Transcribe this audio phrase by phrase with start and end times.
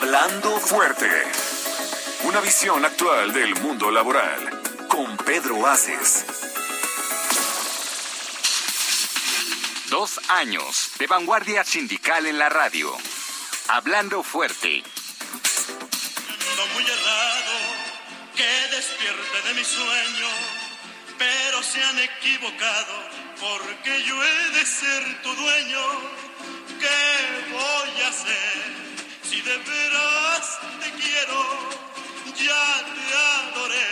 [0.00, 1.10] Hablando fuerte.
[2.22, 4.62] Una visión actual del mundo laboral.
[4.86, 6.24] Con Pedro Aces.
[9.90, 12.96] Dos años de vanguardia sindical en la radio.
[13.66, 14.84] Hablando fuerte.
[16.30, 17.54] Ando muy errado,
[18.36, 20.28] que despierte de mi sueño,
[21.18, 22.94] pero se han equivocado,
[23.40, 25.82] porque yo he de ser tu dueño.
[26.78, 28.87] ¿Qué voy a hacer
[29.28, 31.40] si de veras te quiero?
[32.34, 33.90] Ya te adoré,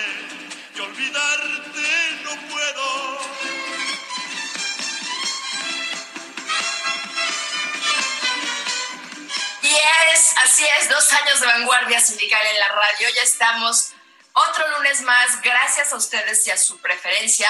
[0.75, 3.19] y olvidarte no puedo.
[9.63, 9.75] Y
[10.15, 13.09] es, así es, dos años de vanguardia sindical en la radio.
[13.15, 13.93] Ya estamos
[14.33, 17.49] otro lunes más, gracias a ustedes y a su preferencia.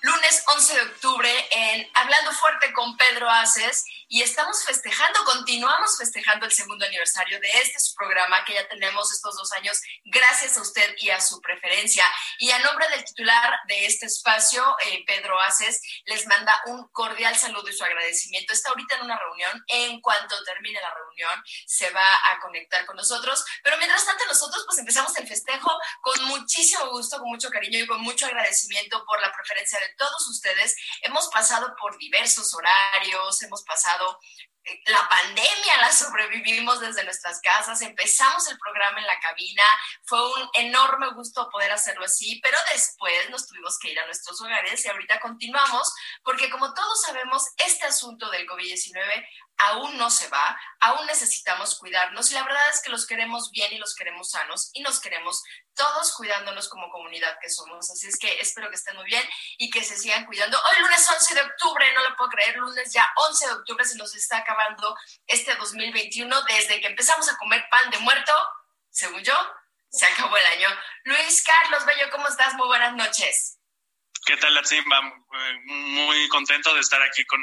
[0.00, 6.46] Lunes 11 de octubre en Hablando Fuerte con Pedro Aces y estamos festejando, continuamos festejando
[6.46, 10.62] el segundo aniversario de este su programa que ya tenemos estos dos años gracias a
[10.62, 12.04] usted y a su preferencia.
[12.38, 17.36] Y a nombre del titular de este espacio, eh, Pedro Aces, les manda un cordial
[17.36, 18.52] saludo y su agradecimiento.
[18.52, 22.96] Está ahorita en una reunión, en cuanto termine la reunión se va a conectar con
[22.96, 27.78] nosotros, pero mientras tanto nosotros pues empezamos el festejo con muchísimo gusto, con mucho cariño
[27.78, 30.76] y con mucho agradecimiento por la preferencia de todos ustedes.
[31.02, 34.55] Hemos pasado por diversos horarios, hemos pasado eh,
[34.86, 39.62] la pandemia la sobrevivimos desde nuestras casas, empezamos el programa en la cabina,
[40.04, 44.40] fue un enorme gusto poder hacerlo así, pero después nos tuvimos que ir a nuestros
[44.40, 49.26] hogares y ahorita continuamos porque como todos sabemos, este asunto del COVID-19
[49.58, 53.72] aún no se va, aún necesitamos cuidarnos y la verdad es que los queremos bien
[53.72, 55.42] y los queremos sanos y nos queremos
[55.74, 57.90] todos cuidándonos como comunidad que somos.
[57.90, 59.22] Así es que espero que estén muy bien
[59.58, 60.58] y que se sigan cuidando.
[60.58, 63.96] Hoy lunes 11 de octubre, no lo puedo creer, lunes ya 11 de octubre se
[63.96, 64.55] nos está acabando
[65.26, 68.32] este 2021 desde que empezamos a comer pan de muerto,
[68.90, 69.34] según yo,
[69.88, 70.68] se acabó el año.
[71.04, 72.54] Luis Carlos Bello, ¿cómo estás?
[72.54, 73.58] Muy buenas noches.
[74.24, 75.00] ¿Qué tal, Latsimba?
[75.64, 77.40] Muy contento de estar aquí con,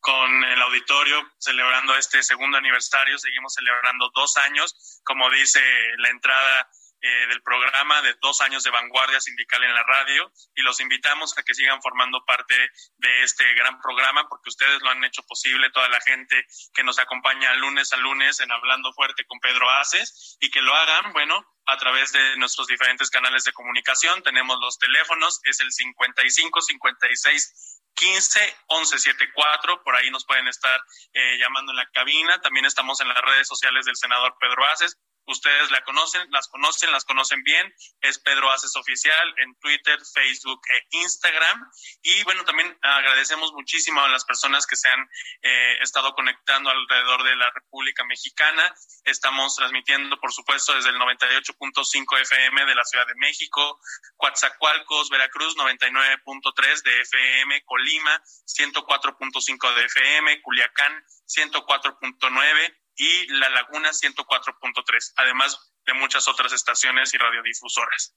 [0.00, 3.18] con el auditorio celebrando este segundo aniversario.
[3.18, 5.60] Seguimos celebrando dos años, como dice
[5.98, 6.70] la entrada
[7.00, 11.36] eh, del programa de dos años de vanguardia sindical en la radio y los invitamos
[11.38, 12.54] a que sigan formando parte
[12.96, 16.44] de este gran programa porque ustedes lo han hecho posible, toda la gente
[16.74, 20.74] que nos acompaña lunes a lunes en Hablando Fuerte con Pedro Aces y que lo
[20.74, 24.22] hagan, bueno, a través de nuestros diferentes canales de comunicación.
[24.22, 30.80] Tenemos los teléfonos, es el 55 56 15 11 74, por ahí nos pueden estar
[31.12, 32.40] eh, llamando en la cabina.
[32.40, 34.96] También estamos en las redes sociales del senador Pedro Aces,
[35.28, 37.74] Ustedes la conocen, las conocen, las conocen bien.
[38.00, 41.70] Es Pedro Aces Oficial en Twitter, Facebook e Instagram.
[42.00, 45.06] Y bueno, también agradecemos muchísimo a las personas que se han
[45.42, 48.74] eh, estado conectando alrededor de la República Mexicana.
[49.04, 53.80] Estamos transmitiendo, por supuesto, desde el 98.5 FM de la Ciudad de México,
[54.16, 65.12] Coatzacoalcos, Veracruz, 99.3 de FM, Colima, 104.5 de FM, Culiacán, 104.9 y La Laguna 104.3,
[65.16, 68.14] además de muchas otras estaciones y radiodifusoras.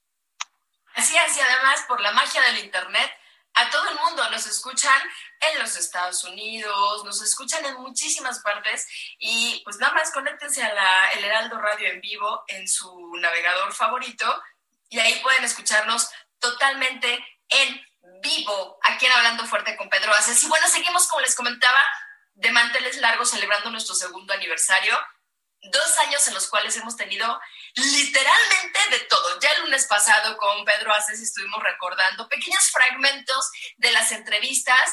[0.94, 3.10] Así es, y además por la magia del Internet,
[3.54, 5.00] a todo el mundo nos escuchan
[5.40, 8.86] en los Estados Unidos, nos escuchan en muchísimas partes
[9.18, 13.72] y pues nada más conéctense a la El Heraldo Radio en vivo en su navegador
[13.72, 14.42] favorito
[14.88, 17.80] y ahí pueden escucharnos totalmente en
[18.22, 20.42] vivo, aquí en Hablando Fuerte con Pedro Aces.
[20.42, 21.82] Y bueno, seguimos como les comentaba
[22.34, 24.98] de manteles largos celebrando nuestro segundo aniversario.
[25.70, 27.40] Dos años en los cuales hemos tenido
[27.74, 29.38] literalmente de todo.
[29.40, 34.92] Ya el lunes pasado con Pedro Aces estuvimos recordando pequeños fragmentos de las entrevistas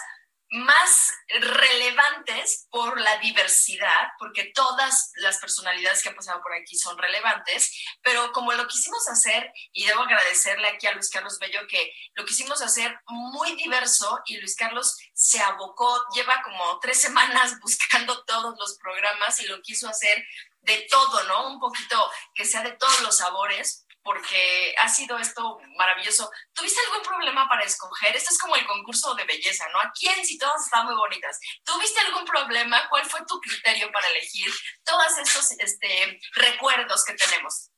[0.52, 6.98] más relevantes por la diversidad, porque todas las personalidades que han pasado por aquí son
[6.98, 11.94] relevantes, pero como lo quisimos hacer, y debo agradecerle aquí a Luis Carlos Bello que
[12.16, 18.24] lo quisimos hacer muy diverso y Luis Carlos se abocó, lleva como tres semanas buscando
[18.26, 20.26] todos los programas y lo quiso hacer
[20.62, 21.48] de todo, ¿no?
[21.48, 26.30] Un poquito que sea de todos los sabores porque ha sido esto maravilloso.
[26.54, 28.16] ¿Tuviste algún problema para escoger?
[28.16, 29.80] Esto es como el concurso de belleza, ¿no?
[29.80, 31.40] ¿A quién si todas están muy bonitas?
[31.64, 32.88] ¿Tuviste algún problema?
[32.90, 34.52] ¿Cuál fue tu criterio para elegir
[34.86, 37.70] todos estos este, recuerdos que tenemos?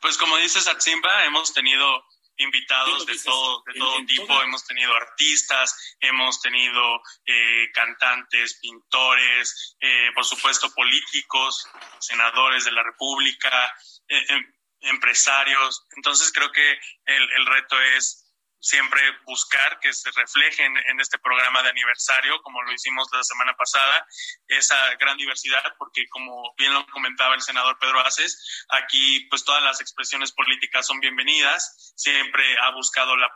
[0.00, 2.04] Pues como dices, Atsimba, hemos tenido
[2.38, 10.10] invitados de todo, de todo tipo, hemos tenido artistas, hemos tenido eh, cantantes, pintores, eh,
[10.14, 13.76] por supuesto políticos, senadores de la República,
[14.08, 15.86] eh, em, empresarios.
[15.96, 16.72] Entonces creo que
[17.06, 18.28] el, el reto es
[18.60, 23.54] siempre buscar que se reflejen en este programa de aniversario, como lo hicimos la semana
[23.54, 24.06] pasada,
[24.48, 29.62] esa gran diversidad, porque como bien lo comentaba el senador Pedro Aces, aquí pues todas
[29.62, 33.30] las expresiones políticas son bienvenidas, siempre ha buscado la,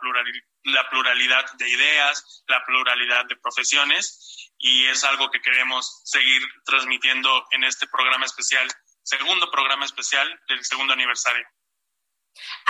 [0.63, 7.45] la pluralidad de ideas, la pluralidad de profesiones, y es algo que queremos seguir transmitiendo
[7.51, 8.67] en este programa especial,
[9.03, 11.45] segundo programa especial del segundo aniversario.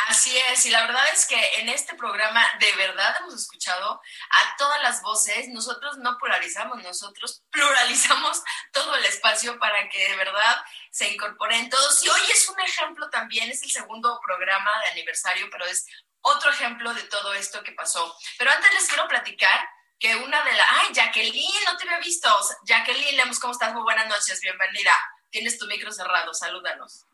[0.09, 4.55] Así es, y la verdad es que en este programa de verdad hemos escuchado a
[4.57, 8.43] todas las voces, nosotros no polarizamos, nosotros pluralizamos
[8.73, 12.03] todo el espacio para que de verdad se incorporen todos.
[12.03, 15.85] Y hoy es un ejemplo también, es el segundo programa de aniversario, pero es
[16.21, 18.17] otro ejemplo de todo esto que pasó.
[18.37, 19.65] Pero antes les quiero platicar
[19.97, 20.67] que una de las...
[20.71, 21.63] ¡Ay, Jacqueline!
[21.65, 22.29] No te había visto.
[22.65, 23.73] Jacqueline ¿cómo estás?
[23.73, 24.93] Muy buenas noches, bienvenida.
[25.33, 27.07] Tienes tu micro cerrado, salúdanos.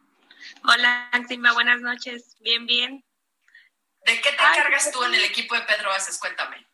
[0.65, 2.35] Hola, Maxima, buenas noches.
[2.41, 3.05] Bien, bien.
[4.05, 6.19] ¿De qué te encargas tú en el equipo de Pedro Aces?
[6.19, 6.67] Cuéntame.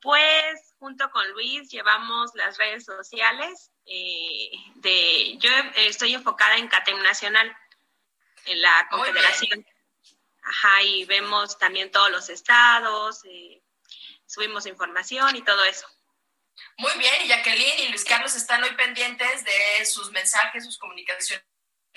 [0.00, 3.70] Pues junto con Luis llevamos las redes sociales.
[3.84, 7.56] Eh, de, yo estoy enfocada en CATEM Nacional,
[8.46, 9.64] en la Confederación.
[10.42, 13.62] Ajá, y vemos también todos los estados, eh,
[14.26, 15.86] subimos información y todo eso.
[16.78, 21.46] Muy bien, y Jacqueline y Luis Carlos están hoy pendientes de sus mensajes, sus comunicaciones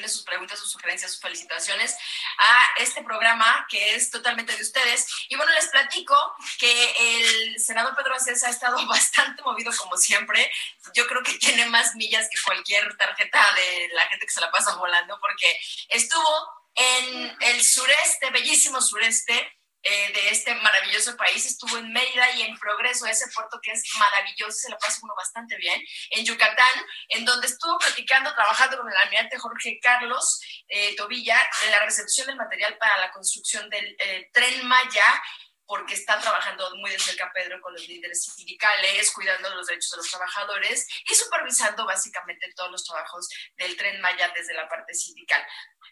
[0.08, 1.96] sus preguntas, sus sugerencias, sus felicitaciones
[2.38, 5.08] a este programa que es totalmente de ustedes.
[5.28, 6.16] Y bueno, les platico
[6.58, 10.50] que el senador Pedro Acés ha estado bastante movido como siempre.
[10.94, 14.52] Yo creo que tiene más millas que cualquier tarjeta de la gente que se la
[14.52, 15.60] pasa volando porque
[15.90, 21.46] estuvo en el sureste, bellísimo sureste, eh, de este maravilloso país.
[21.46, 25.14] Estuvo en Mérida y en Progreso, ese puerto que es maravilloso, se la pasa uno
[25.16, 25.82] bastante bien.
[26.12, 31.72] En Yucatán, en donde estuvo platicando, trabajando con el almirante Jorge Carlos eh, Tobilla en
[31.72, 35.22] la recepción del material para la construcción del eh, tren Maya
[35.70, 39.98] porque está trabajando muy de cerca Pedro con los líderes sindicales, cuidando los derechos de
[39.98, 45.46] los trabajadores y supervisando básicamente todos los trabajos del tren Maya desde la parte sindical.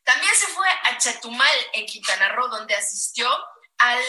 [0.04, 3.30] También se fue a Chetumal, en Quintana Roo, donde asistió
[3.78, 4.04] al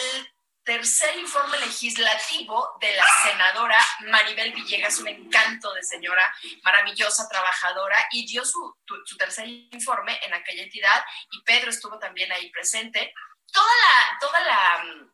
[0.63, 6.23] tercer informe legislativo de la senadora Maribel Villegas, un encanto de señora,
[6.63, 8.75] maravillosa, trabajadora, y dio su,
[9.05, 13.13] su tercer informe en aquella entidad, y Pedro estuvo también ahí presente.
[13.51, 15.09] Toda la, toda la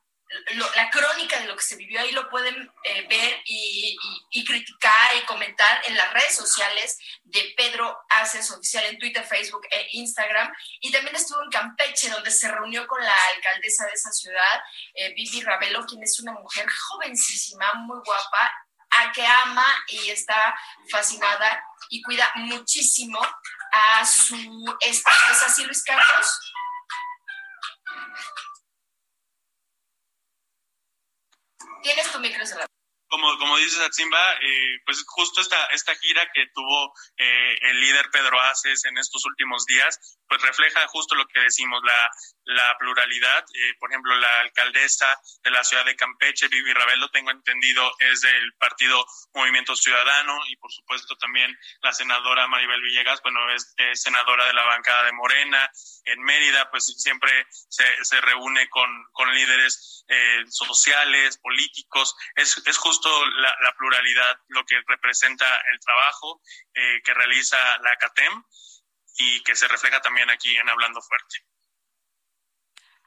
[0.75, 3.97] la crónica de lo que se vivió ahí lo pueden eh, ver y,
[4.45, 9.87] criticar y comentar en las redes sociales de Pedro Aces Oficial en Twitter, Facebook e
[9.93, 10.51] Instagram.
[10.81, 14.63] Y también estuvo en Campeche, donde se reunió con la alcaldesa de esa ciudad,
[14.93, 18.51] eh, Vivi Ravelo, quien es una mujer jovencísima, muy guapa,
[18.91, 20.55] a que ama y está
[20.89, 23.19] fascinada y cuida muchísimo
[23.71, 24.35] a su
[24.81, 25.31] esposa.
[25.31, 26.39] ¿Es así, Luis Carlos?
[31.85, 32.67] Tienes tu micro cerrado.
[33.07, 38.09] Como, como dices, Atsimba, eh, pues justo esta, esta gira que tuvo eh, el líder
[38.11, 42.11] Pedro Aces en estos últimos días, pues refleja justo lo que decimos, la,
[42.45, 43.45] la pluralidad.
[43.53, 48.21] Eh, por ejemplo, la alcaldesa de la ciudad de Campeche, Vivi Ravelo, tengo entendido, es
[48.21, 54.45] del partido Movimiento Ciudadano y por supuesto también la senadora Maribel Villegas, bueno, es, senadora
[54.45, 55.69] de la bancada de Morena.
[56.05, 62.15] En Mérida, pues siempre se, se reúne con, con líderes eh, sociales, políticos.
[62.35, 66.41] Es, es justo la, la, pluralidad lo que representa el trabajo
[66.73, 68.43] eh, que realiza la CATEM
[69.17, 71.45] y que se refleja también aquí en Hablando Fuerte.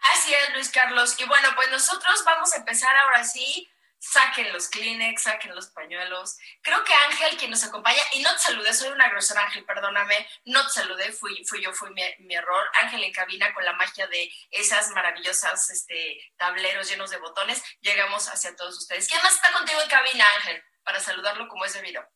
[0.01, 1.19] Así es, Luis Carlos.
[1.19, 3.71] Y bueno, pues nosotros vamos a empezar ahora sí.
[4.01, 6.39] Saquen los Kleenex, saquen los pañuelos.
[6.63, 10.29] Creo que Ángel, quien nos acompaña, y no te saludé, soy una grosera Ángel, perdóname,
[10.45, 12.65] no te saludé, fui, fui yo, fui mi, error.
[12.81, 18.29] Ángel en cabina con la magia de esas maravillosas este, tableros llenos de botones, llegamos
[18.29, 19.09] hacia todos ustedes.
[19.09, 20.63] ¿Quién más está contigo en cabina, Ángel?
[20.85, 22.09] Para saludarlo como es debido.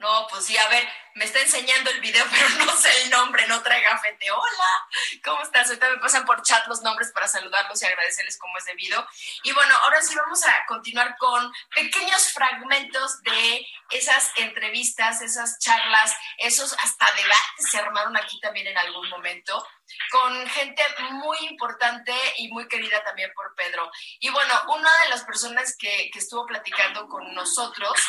[0.00, 3.46] No, pues sí, a ver, me está enseñando el video, pero no sé el nombre,
[3.46, 4.30] no trae gafete.
[4.30, 4.88] Hola,
[5.22, 5.66] ¿cómo estás?
[5.66, 9.06] Ahorita me pasan por chat los nombres para saludarlos y agradecerles como es debido.
[9.42, 16.16] Y bueno, ahora sí vamos a continuar con pequeños fragmentos de esas entrevistas, esas charlas,
[16.38, 19.66] esos hasta debates se armaron aquí también en algún momento,
[20.10, 23.90] con gente muy importante y muy querida también por Pedro.
[24.18, 28.00] Y bueno, una de las personas que, que estuvo platicando con nosotros,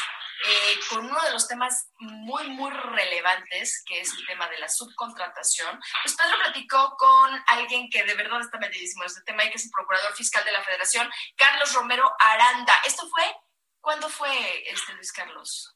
[0.43, 4.69] eh, con uno de los temas muy, muy relevantes, que es el tema de la
[4.69, 9.49] subcontratación, pues Pedro platicó con alguien que de verdad está metidísimo en este tema y
[9.49, 12.73] que es el procurador fiscal de la Federación, Carlos Romero Aranda.
[12.85, 13.23] ¿Esto fue?
[13.79, 15.75] ¿Cuándo fue este Luis Carlos?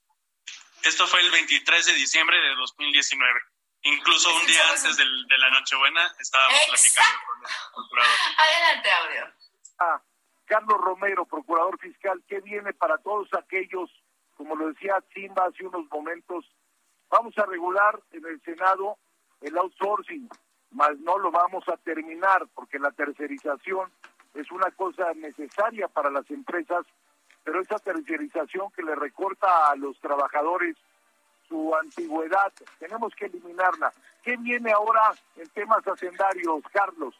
[0.83, 3.41] Esto fue el 23 de diciembre de 2019.
[3.81, 8.17] Incluso un día antes del, de la Nochebuena estábamos platicando con el procurador.
[8.37, 9.33] Adelante, audio.
[9.79, 10.01] Ah,
[10.45, 13.91] Carlos Romero, procurador fiscal, ¿qué viene para todos aquellos
[14.35, 16.45] como lo decía Simba hace unos momentos,
[17.09, 18.97] vamos a regular en el Senado
[19.41, 20.29] el outsourcing,
[20.71, 23.91] mas no lo vamos a terminar porque la tercerización
[24.33, 26.85] es una cosa necesaria para las empresas,
[27.43, 30.75] pero esa tercerización que le recorta a los trabajadores
[31.47, 33.93] su antigüedad, tenemos que eliminarla.
[34.23, 37.13] ¿Qué viene ahora en temas hacendarios, Carlos?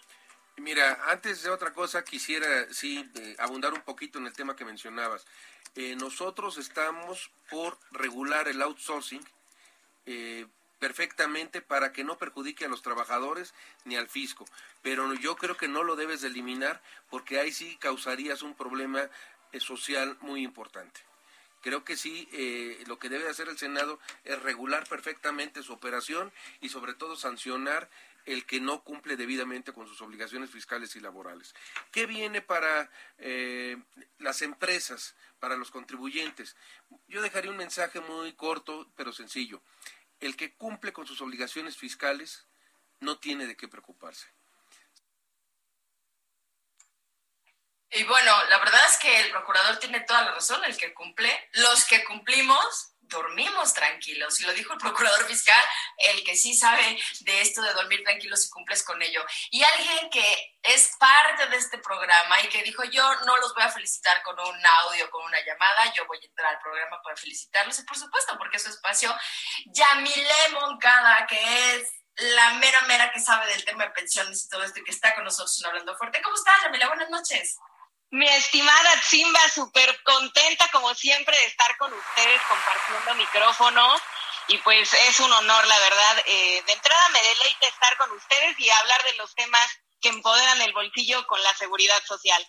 [0.57, 4.65] Mira, antes de otra cosa quisiera sí eh, abundar un poquito en el tema que
[4.65, 5.25] mencionabas.
[5.75, 9.21] Eh, nosotros estamos por regular el outsourcing
[10.05, 10.47] eh,
[10.79, 13.53] perfectamente para que no perjudique a los trabajadores
[13.83, 14.45] ni al fisco.
[14.81, 19.09] Pero yo creo que no lo debes de eliminar porque ahí sí causarías un problema
[19.51, 21.01] eh, social muy importante.
[21.61, 22.29] Creo que sí,
[22.85, 27.89] lo que debe hacer el Senado es regular perfectamente su operación y sobre todo sancionar
[28.25, 31.53] el que no cumple debidamente con sus obligaciones fiscales y laborales.
[31.91, 33.77] ¿Qué viene para eh,
[34.17, 36.55] las empresas, para los contribuyentes?
[37.07, 39.61] Yo dejaría un mensaje muy corto, pero sencillo.
[40.19, 42.47] El que cumple con sus obligaciones fiscales
[42.99, 44.27] no tiene de qué preocuparse.
[47.91, 51.31] Y bueno, la verdad es que el procurador tiene toda la razón, el que cumple.
[51.53, 54.39] Los que cumplimos dormimos tranquilos.
[54.39, 55.63] Y lo dijo el procurador fiscal,
[55.97, 59.25] el que sí sabe de esto de dormir tranquilos y cumples con ello.
[59.51, 63.63] Y alguien que es parte de este programa y que dijo, yo no los voy
[63.63, 67.15] a felicitar con un audio, con una llamada, yo voy a entrar al programa para
[67.15, 69.15] felicitarlos, y por supuesto, porque es su espacio,
[69.67, 74.63] Yamile Moncada, que es la mera mera que sabe del tema de pensiones y todo
[74.63, 76.21] esto y que está con nosotros en Hablando Fuerte.
[76.21, 76.87] ¿Cómo estás, Yamile?
[76.87, 77.57] Buenas noches.
[78.15, 83.93] Mi estimada Simba, súper contenta como siempre de estar con ustedes compartiendo micrófono
[84.47, 86.23] y pues es un honor, la verdad.
[86.25, 89.67] Eh, de entrada me deleita estar con ustedes y hablar de los temas
[89.99, 92.41] que empoderan el bolsillo con la seguridad social.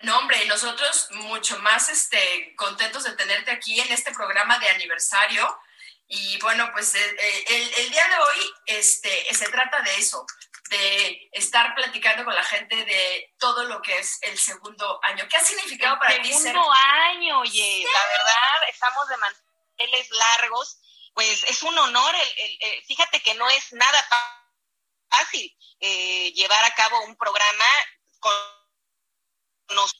[0.00, 5.58] No, hombre, nosotros mucho más este, contentos de tenerte aquí en este programa de aniversario.
[6.06, 10.24] Y bueno, pues eh, eh, el, el, día de hoy este, se trata de eso,
[10.70, 15.26] de estar platicando con la gente de todo lo que es el segundo año.
[15.28, 16.32] ¿Qué ha significado para ti?
[16.32, 20.78] Segundo año, oye, la verdad, estamos de manteles largos,
[21.12, 24.08] pues es un honor, el, fíjate que no es nada
[25.10, 27.64] fácil eh, llevar a cabo un programa
[28.20, 28.32] con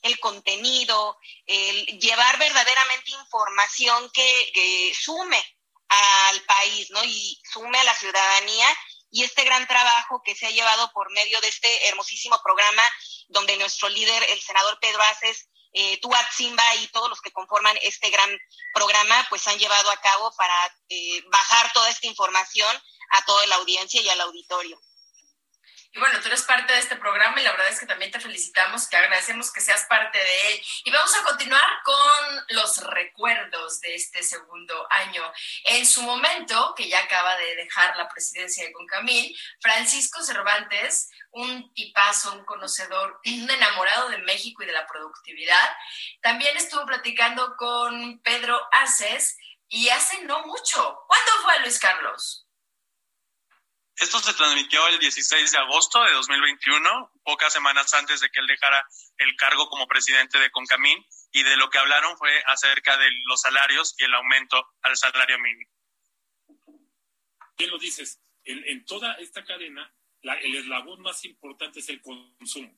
[0.01, 5.43] el contenido, el llevar verdaderamente información que, que sume
[5.87, 7.03] al país, ¿no?
[7.03, 8.67] Y sume a la ciudadanía
[9.15, 12.83] y este gran trabajo que se ha llevado por medio de este hermosísimo programa
[13.29, 17.77] donde nuestro líder, el senador Pedro Aces, eh, Tuat Simba y todos los que conforman
[17.81, 18.29] este gran
[18.73, 22.75] programa, pues han llevado a cabo para eh, bajar toda esta información
[23.11, 24.81] a toda la audiencia y al auditorio.
[25.95, 28.19] Y bueno, tú eres parte de este programa y la verdad es que también te
[28.19, 30.61] felicitamos, te agradecemos que seas parte de él.
[30.83, 35.23] Y vamos a continuar con los recuerdos de este segundo año.
[35.63, 41.73] En su momento, que ya acaba de dejar la presidencia de Concamín, Francisco Cervantes, un
[41.73, 45.77] tipazo, un conocedor, un enamorado de México y de la productividad,
[46.21, 49.37] también estuvo platicando con Pedro Aces
[49.69, 50.99] y hace no mucho.
[51.07, 52.44] ¿Cuándo fue Luis Carlos?
[53.97, 58.47] Esto se transmitió el 16 de agosto de 2021, pocas semanas antes de que él
[58.47, 58.85] dejara
[59.17, 63.39] el cargo como presidente de Concamín, y de lo que hablaron fue acerca de los
[63.39, 65.71] salarios y el aumento al salario mínimo.
[67.57, 72.77] Bien lo dices, en, toda esta cadena, el eslabón más importante es el consumo.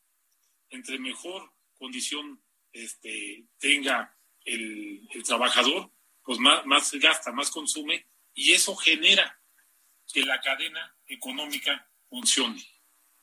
[0.69, 5.91] Entre mejor condición este, tenga el, trabajador,
[6.23, 9.41] pues más, más gasta, más consume, y eso genera
[10.11, 12.61] que la cadena económica funcione.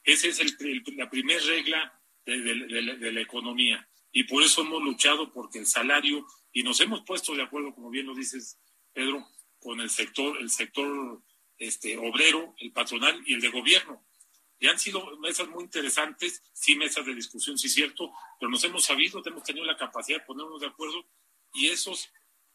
[0.02, 0.56] Esa es
[0.96, 3.88] la primera regla de, la economía.
[4.12, 7.90] y por eso hemos luchado porque el salario, y nos hemos puesto de acuerdo, como
[7.90, 8.58] bien lo dices,
[8.92, 9.26] Pedro,
[9.58, 11.22] con el sector, el sector
[11.58, 14.06] este, obrero, el patronal y el de gobierno.
[14.58, 18.84] Y han sido mesas muy interesantes, sí mesas de discusión, sí cierto, pero nos hemos
[18.84, 21.06] sabido, hemos tenido la capacidad de ponernos de acuerdo
[21.52, 22.10] y esos,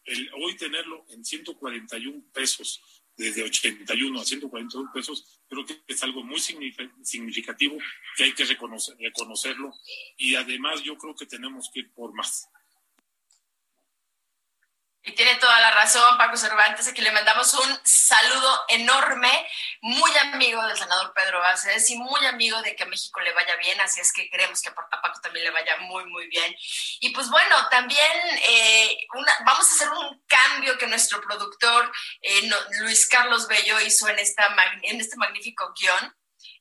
[0.06, 6.24] el, hoy tenerlo en 141 pesos, desde 81 a 141 pesos, creo que es algo
[6.24, 7.78] muy significativo
[8.16, 9.74] que hay que reconocer, reconocerlo
[10.18, 12.48] y además yo creo que tenemos que ir por más.
[15.02, 19.48] Y tiene toda la razón, Paco Cervantes, a quien le mandamos un saludo enorme,
[19.82, 23.56] muy amigo del senador Pedro Aces y muy amigo de que a México le vaya
[23.56, 26.54] bien, así es que queremos que a Paco también le vaya muy, muy bien.
[27.00, 28.12] Y pues bueno, también
[28.50, 28.98] eh,
[29.46, 31.90] vamos a hacer un cambio que nuestro productor
[32.22, 32.50] eh,
[32.82, 36.16] Luis Carlos Bello hizo en, este magnífico guion.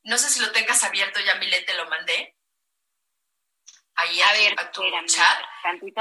[0.04, 2.37] No sé si lo tengas abierto, ya te lo mandé
[3.98, 5.38] ahí a, tu chat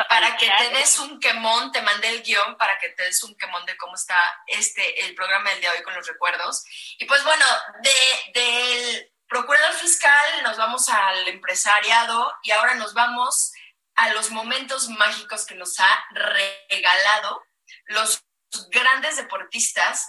[0.07, 3.35] para que te des un quemón, te mandé el guion para que te des un
[3.35, 6.63] quemón de cómo está este el programa del día de hoy con los recuerdos.
[6.99, 7.45] Y pues bueno,
[7.81, 13.51] de, del procurador fiscal nos vamos al empresariado y ahora nos vamos
[13.95, 17.43] a los momentos mágicos que nos ha regalado
[17.85, 18.23] los
[18.69, 20.07] grandes deportistas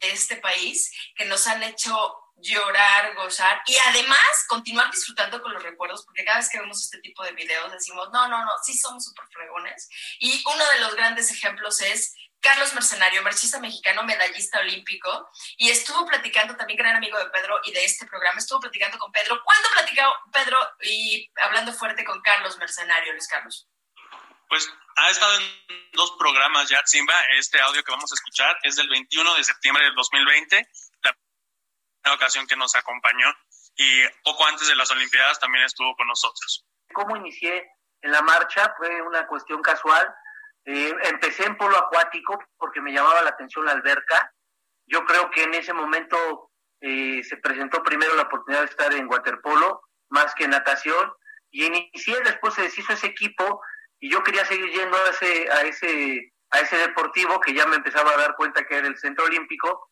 [0.00, 5.62] de este país que nos han hecho llorar, gozar y además continuar disfrutando con los
[5.62, 8.76] recuerdos, porque cada vez que vemos este tipo de videos decimos, no, no, no, sí
[8.76, 9.88] somos súper fregones.
[10.18, 16.06] Y uno de los grandes ejemplos es Carlos Mercenario, marchista mexicano, medallista olímpico, y estuvo
[16.06, 19.40] platicando, también gran amigo de Pedro y de este programa, estuvo platicando con Pedro.
[19.42, 20.02] ¿Cuándo platicó
[20.32, 23.66] Pedro y hablando fuerte con Carlos Mercenario, Luis Carlos?
[24.48, 27.14] Pues ha estado en dos programas ya, Simba.
[27.36, 30.68] Este audio que vamos a escuchar es del 21 de septiembre del 2020
[32.14, 33.26] ocasión que nos acompañó
[33.76, 36.66] y poco antes de las Olimpiadas también estuvo con nosotros.
[36.92, 37.70] ¿Cómo inicié
[38.00, 38.74] en la marcha?
[38.76, 40.14] Fue una cuestión casual.
[40.64, 44.32] Eh, empecé en polo acuático porque me llamaba la atención la alberca.
[44.86, 49.08] Yo creo que en ese momento eh, se presentó primero la oportunidad de estar en
[49.08, 51.12] waterpolo más que en natación
[51.50, 53.60] y inicié, después se deshizo ese equipo
[53.98, 57.76] y yo quería seguir yendo a ese, a ese, a ese deportivo que ya me
[57.76, 59.90] empezaba a dar cuenta que era el centro olímpico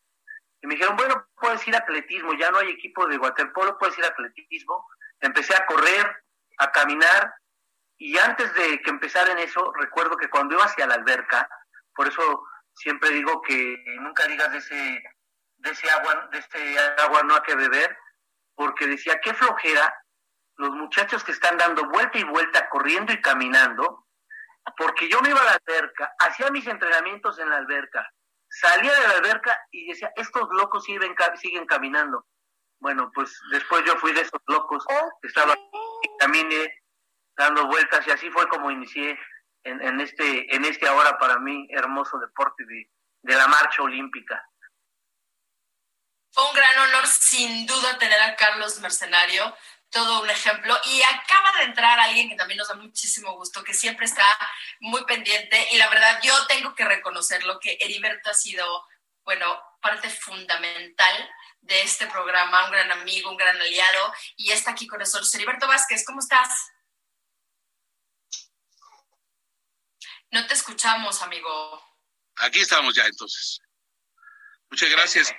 [0.64, 3.98] y me dijeron, bueno, puedes ir a atletismo, ya no hay equipo de waterpolo, puedes
[3.98, 4.86] ir a atletismo.
[5.20, 6.24] Empecé a correr,
[6.56, 7.34] a caminar,
[7.98, 11.46] y antes de que empezara en eso, recuerdo que cuando iba hacia la alberca,
[11.94, 15.04] por eso siempre digo que nunca digas de ese,
[15.58, 17.98] de ese agua, de este agua no hay que beber,
[18.54, 19.94] porque decía, qué flojera
[20.56, 24.06] los muchachos que están dando vuelta y vuelta, corriendo y caminando,
[24.78, 28.10] porque yo me iba a la alberca, hacía mis entrenamientos en la alberca,
[28.60, 32.26] salía de la alberca y decía, estos locos siguen, siguen caminando.
[32.80, 34.84] Bueno, pues después yo fui de esos locos,
[35.22, 35.56] estaba
[36.18, 36.82] caminé
[37.36, 39.18] dando vueltas y así fue como inicié
[39.64, 42.90] en, en, este en este ahora para mí hermoso deporte de,
[43.22, 44.46] de la marcha olímpica.
[46.30, 49.54] Fue un gran honor sin duda tener a Carlos Mercenario
[49.94, 50.76] todo un ejemplo.
[50.84, 54.26] Y acaba de entrar alguien que también nos da muchísimo gusto, que siempre está
[54.80, 55.68] muy pendiente.
[55.70, 58.86] Y la verdad, yo tengo que reconocerlo, que Heriberto ha sido,
[59.22, 61.30] bueno, parte fundamental
[61.60, 65.32] de este programa, un gran amigo, un gran aliado, y está aquí con nosotros.
[65.34, 66.72] Heriberto Vázquez, ¿cómo estás?
[70.30, 71.82] No te escuchamos, amigo.
[72.36, 73.60] Aquí estamos ya, entonces.
[74.68, 75.32] Muchas gracias.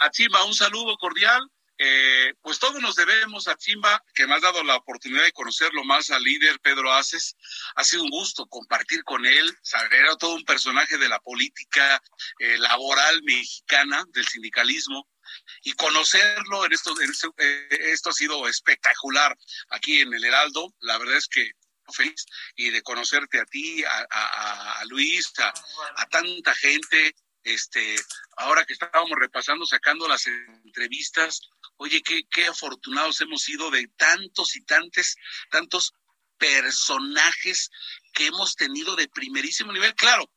[0.00, 1.40] A un saludo cordial
[1.84, 5.82] eh, pues todos nos debemos a Chimba, que me has dado la oportunidad de conocerlo
[5.82, 7.36] más al líder Pedro Aces.
[7.74, 9.58] Ha sido un gusto compartir con él.
[9.90, 12.00] Era todo un personaje de la política
[12.38, 15.08] eh, laboral mexicana, del sindicalismo.
[15.64, 16.94] Y conocerlo en esto,
[17.38, 19.36] eh, esto ha sido espectacular
[19.70, 20.72] aquí en el Heraldo.
[20.82, 21.50] La verdad es que
[21.92, 27.14] feliz y de conocerte a ti, a, Luis, a, tanta gente.
[27.44, 27.96] Este,
[28.36, 31.40] ahora que estábamos repasando, sacando las entrevistas,
[31.82, 35.16] Oye, qué, qué afortunados hemos sido de tantos y tantos,
[35.50, 35.92] tantos
[36.38, 37.70] personajes
[38.12, 39.92] que hemos tenido de primerísimo nivel.
[39.96, 40.30] Claro,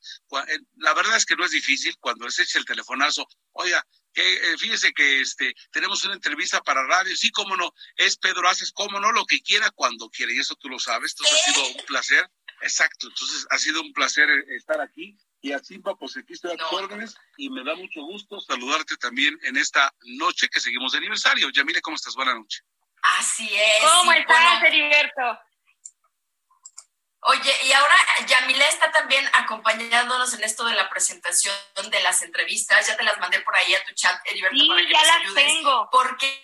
[0.48, 3.28] eh, la verdad es que no es difícil cuando se echa el telefonazo.
[3.52, 8.18] Oiga, que, eh, fíjese que este tenemos una entrevista para radio, sí, cómo no, es
[8.18, 11.38] Pedro Haces, cómo no, lo que quiera, cuando quiera, y eso tú lo sabes, entonces
[11.38, 15.80] ha sido un placer, exacto, entonces ha sido un placer eh, estar aquí, y así,
[15.80, 19.94] pues aquí estoy a tus órdenes y me da mucho gusto saludarte también en esta
[20.18, 21.50] noche que seguimos de aniversario.
[21.52, 22.16] Yamile, ¿cómo estás?
[22.16, 22.64] Buenas noches.
[23.20, 23.84] Así es.
[23.84, 25.40] ¿Cómo estás, Heriberto?
[27.28, 27.96] Oye, y ahora
[28.28, 31.56] Yamile está también acompañándonos en esto de la presentación
[31.90, 32.88] de las entrevistas.
[32.88, 35.34] Ya te las mandé por ahí a tu chat, Heriberto, sí, para que ya las
[35.34, 35.90] tengo.
[35.92, 36.42] Porque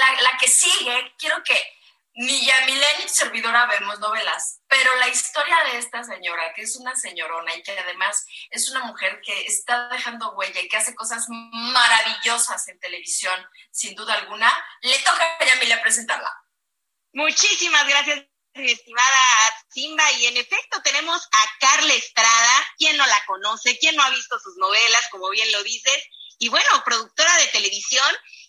[0.00, 1.75] la, la que sigue, quiero que
[2.16, 6.96] ni Yamile ni servidora vemos novelas, pero la historia de esta señora, que es una
[6.96, 11.26] señorona y que además es una mujer que está dejando huella y que hace cosas
[11.28, 13.38] maravillosas en televisión,
[13.70, 14.50] sin duda alguna,
[14.80, 16.32] le toca a Yamile presentarla.
[17.12, 18.24] Muchísimas gracias,
[18.54, 19.18] mi estimada
[19.68, 20.10] Simba.
[20.12, 24.38] Y en efecto, tenemos a Carla Estrada, quien no la conoce, quien no ha visto
[24.38, 26.02] sus novelas, como bien lo dices,
[26.38, 28.06] y bueno, productora de televisión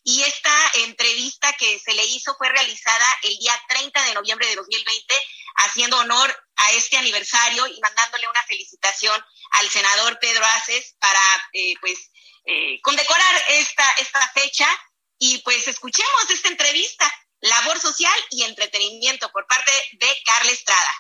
[0.10, 4.56] y esta entrevista que se le hizo fue realizada el día 30 de noviembre de
[4.56, 5.14] 2020,
[5.56, 11.20] haciendo honor a este aniversario y mandándole una felicitación al senador Pedro Aces para,
[11.52, 12.10] eh, pues,
[12.46, 14.66] eh, condecorar esta, esta fecha.
[15.20, 20.92] Y pues escuchemos esta entrevista, labor social y entretenimiento por parte de Carla Estrada.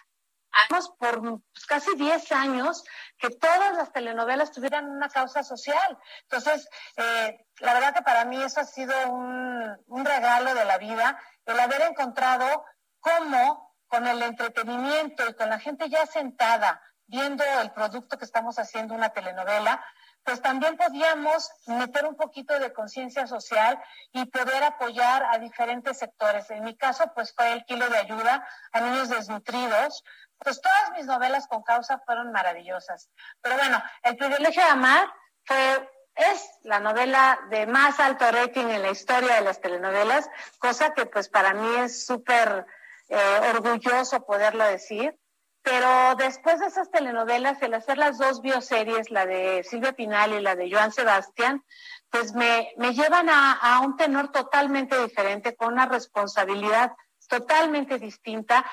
[1.00, 2.84] Por casi 10 años
[3.18, 5.98] que todas las telenovelas tuvieran una causa social.
[6.24, 10.78] Entonces, eh, la verdad que para mí eso ha sido un, un regalo de la
[10.78, 12.66] vida, el haber encontrado
[13.00, 18.60] cómo con el entretenimiento y con la gente ya sentada viendo el producto que estamos
[18.60, 19.84] haciendo, una telenovela,
[20.24, 26.50] pues también podíamos meter un poquito de conciencia social y poder apoyar a diferentes sectores.
[26.52, 30.04] En mi caso, pues fue el kilo de ayuda a niños desnutridos,
[30.40, 33.10] pues todas mis novelas con causa fueron maravillosas.
[33.42, 35.08] Pero bueno, El privilegio de amar
[35.46, 40.94] fue es la novela de más alto rating en la historia de las telenovelas, cosa
[40.94, 42.66] que pues para mí es súper
[43.10, 45.16] eh, orgulloso poderlo decir.
[45.62, 50.42] Pero después de esas telenovelas, el hacer las dos bioseries, la de Silvia Pinal y
[50.42, 51.64] la de Joan Sebastián,
[52.10, 56.94] pues me, me llevan a, a un tenor totalmente diferente, con una responsabilidad
[57.28, 58.66] totalmente distinta.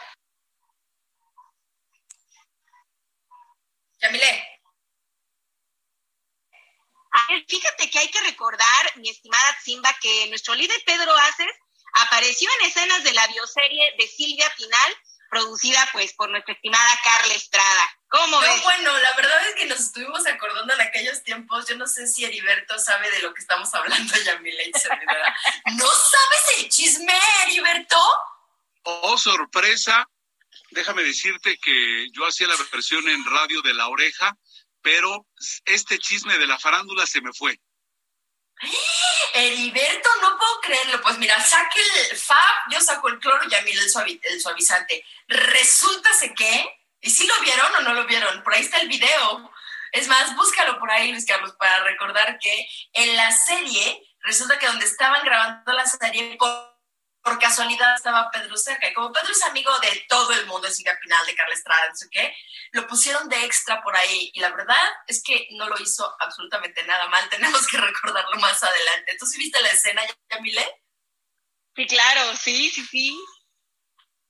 [4.04, 4.60] Yamile.
[7.48, 11.52] Fíjate que hay que recordar, mi estimada Simba, que nuestro líder Pedro Aces
[11.94, 14.96] apareció en escenas de la bioserie de Silvia Pinal,
[15.30, 17.98] producida pues por nuestra estimada Carla Estrada.
[18.08, 18.62] ¿Cómo ves?
[18.62, 21.66] Bueno, la verdad es que nos estuvimos acordando en aquellos tiempos.
[21.66, 24.70] Yo no sé si Heriberto sabe de lo que estamos hablando, Yamile.
[25.76, 27.14] ¿No sabes el chisme,
[27.44, 27.96] Heriberto?
[28.82, 30.06] Oh, sorpresa
[30.74, 34.36] déjame decirte que yo hacía la versión en radio de La Oreja,
[34.82, 35.26] pero
[35.64, 37.58] este chisme de la farándula se me fue.
[39.34, 41.00] Heriberto, no puedo creerlo.
[41.00, 45.04] Pues mira, saque el Fab, yo saco el cloro y a mí el, el suavizante.
[45.26, 48.42] Resulta que, ¿y si lo vieron o no lo vieron?
[48.42, 49.50] Por ahí está el video.
[49.92, 54.66] Es más, búscalo por ahí, Luis Carlos, para recordar que en la serie, resulta que
[54.66, 56.36] donde estaban grabando la serie,
[57.24, 58.86] por casualidad estaba Pedro cerca.
[58.86, 61.96] Y como Pedro es amigo de todo el mundo, es Pinal, de Carla Estrada, no
[61.96, 62.36] sé qué,
[62.72, 64.30] lo pusieron de extra por ahí.
[64.34, 67.26] Y la verdad es que no lo hizo absolutamente nada mal.
[67.30, 69.16] Tenemos que recordarlo más adelante.
[69.18, 70.82] ¿Tú sí viste la escena, Yamile?
[71.74, 73.18] Sí, claro, sí, sí, sí.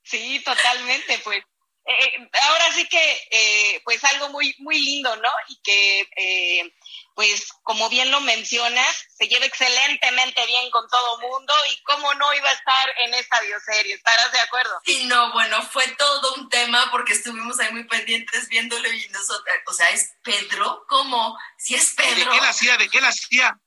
[0.04, 1.42] Sí, totalmente, pues.
[1.86, 5.30] Eh, ahora sí que, eh, pues algo muy, muy lindo, ¿no?
[5.48, 6.74] Y que eh,
[7.14, 12.34] pues como bien lo mencionas, se lleva excelentemente bien con todo mundo y cómo no
[12.34, 14.80] iba a estar en esta bioserie, ¿estarás de acuerdo?
[14.84, 19.46] Sí, no, bueno, fue todo un tema porque estuvimos ahí muy pendientes viéndolo y nosotros,
[19.66, 20.84] o sea, ¿es Pedro?
[20.88, 21.38] ¿Cómo?
[21.56, 22.30] Si es Pedro.
[22.32, 22.76] ¿De qué la hacía?
[22.76, 23.58] ¿De qué la hacía?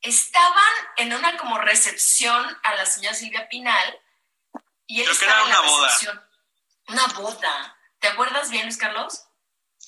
[0.00, 4.00] Estaban en una como recepción a la señora Silvia Pinal
[4.86, 5.86] y él Creo que estaba era en la una boda.
[5.86, 6.28] recepción.
[6.88, 7.78] Una boda.
[7.98, 9.24] ¿Te acuerdas bien, Luis Carlos?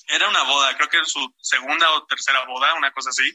[0.07, 3.29] Era una boda, creo que es su segunda o tercera boda, una cosa así,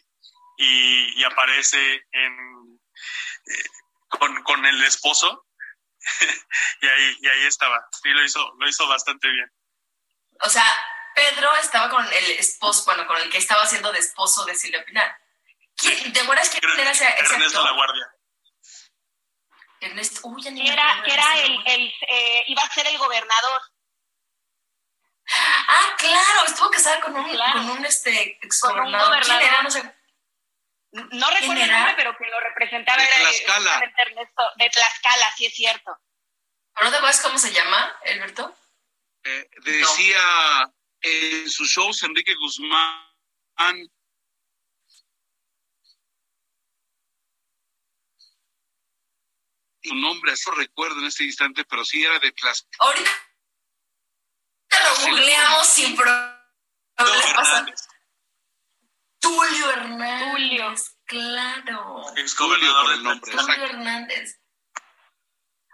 [0.59, 2.81] y, y aparece en,
[3.47, 3.65] eh,
[4.09, 5.47] con, con el esposo
[6.83, 7.87] y, ahí, y ahí estaba.
[8.03, 9.51] Sí, lo hizo, lo hizo bastante bien.
[10.45, 10.65] O sea,
[11.15, 14.85] Pedro estaba con el esposo, bueno, con el que estaba haciendo de esposo de Silvia
[14.85, 15.15] Pinal.
[15.77, 17.65] ¿Quién- ¿Te acuerdas quién era ese, ese Ernesto actor?
[17.65, 18.07] La Guardia.
[19.81, 23.61] Ernesto, uy, ya ni era, que era el, el eh, iba a ser el gobernador.
[25.69, 27.53] Ah, claro, estuvo casada con un, Claro.
[27.61, 29.23] con un este, ex Con un gobernador.
[29.23, 29.63] ¿Quién era?
[29.63, 29.95] No sé.
[30.93, 31.77] No recuerdo el era?
[31.79, 33.57] nombre, pero quien lo representaba De era Tlaxcala.
[33.71, 35.99] justamente Ernesto de Tlaxcala, sí es cierto.
[36.75, 38.57] ¿Pero no te acuerdas cómo se llama, Alberto?
[39.25, 43.03] Eh, decía en sus shows Enrique Guzmán,
[49.83, 52.77] su nombre, así lo recuerdo en este instante, pero sí era de Tlaxcala.
[52.81, 53.11] Ahorita
[54.85, 56.33] lo googleamos sin problema.
[56.99, 57.89] Hernández.
[59.21, 60.31] Tulio Hernández.
[60.33, 60.75] Tulio.
[61.05, 62.05] Claro.
[62.05, 63.65] Julio gobernador por de el nombre, Tulio.
[63.65, 64.41] Hernández.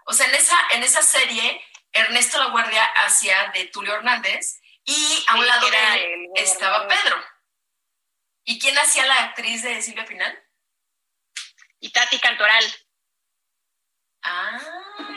[0.05, 1.61] O sea, en esa, en esa serie,
[1.91, 6.87] Ernesto La Guardia hacía de Tulio Hernández y a un Sí, lado de él estaba
[6.87, 7.23] Pedro.
[8.45, 10.37] ¿Y quién hacía la actriz de Silvia Pinal?
[11.79, 12.63] Y Tati Cantoral.
[14.23, 14.59] Ah,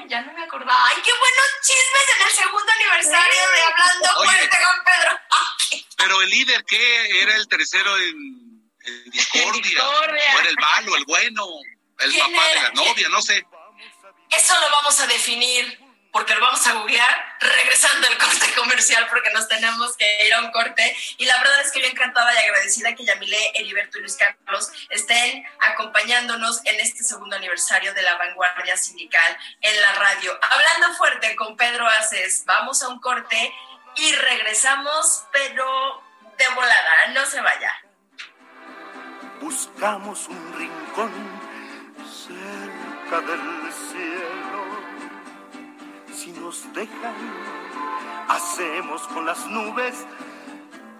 [0.08, 0.86] ya no me acordaba.
[0.88, 5.20] ¡Ay, qué buenos chismes en el segundo aniversario de Hablando Fuerte con Pedro!
[5.96, 7.22] Pero el líder, ¿qué?
[7.22, 8.70] Era el tercero en,
[9.06, 9.88] discordia.
[9.88, 11.46] O era el malo, el bueno,
[11.98, 13.44] el papá de la novia, no sé.
[14.30, 15.85] Eso lo vamos a definir
[16.16, 20.40] porque lo vamos a googlear regresando al corte comercial porque nos tenemos que ir a
[20.40, 20.96] un corte.
[21.18, 24.72] Y la verdad es que yo encantada y agradecida que Yamile, Heriberto y Luis Carlos
[24.88, 30.40] estén acompañándonos en este segundo aniversario de la vanguardia sindical en la radio.
[30.40, 33.54] Hablando fuerte con Pedro Aces, vamos a un corte
[33.96, 36.02] y regresamos, pero
[36.38, 37.74] de volada, no se vaya.
[39.38, 41.12] Buscamos un rincón
[42.08, 44.35] cerca del cielo
[46.16, 47.14] si nos dejan,
[48.28, 49.94] hacemos con las nubes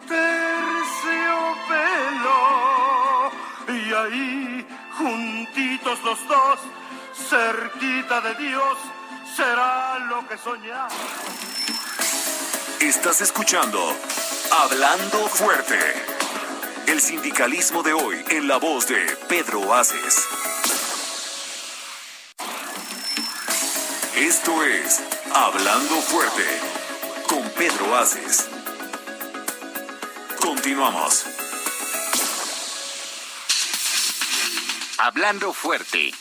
[0.07, 0.37] terciopelo.
[3.69, 4.67] Y ahí,
[4.99, 6.59] juntitos los dos,
[7.15, 8.77] cerquita de Dios,
[9.35, 10.93] será lo que soñamos.
[12.81, 13.81] Estás escuchando
[14.53, 15.79] Hablando Fuerte.
[16.87, 20.36] El sindicalismo de hoy en la voz de Pedro Aces.
[24.17, 25.03] Esto es
[25.35, 26.47] Hablando Fuerte
[27.29, 28.49] con Pedro Aces.
[30.41, 31.27] Continuamos.
[34.97, 36.15] Hablando Fuerte.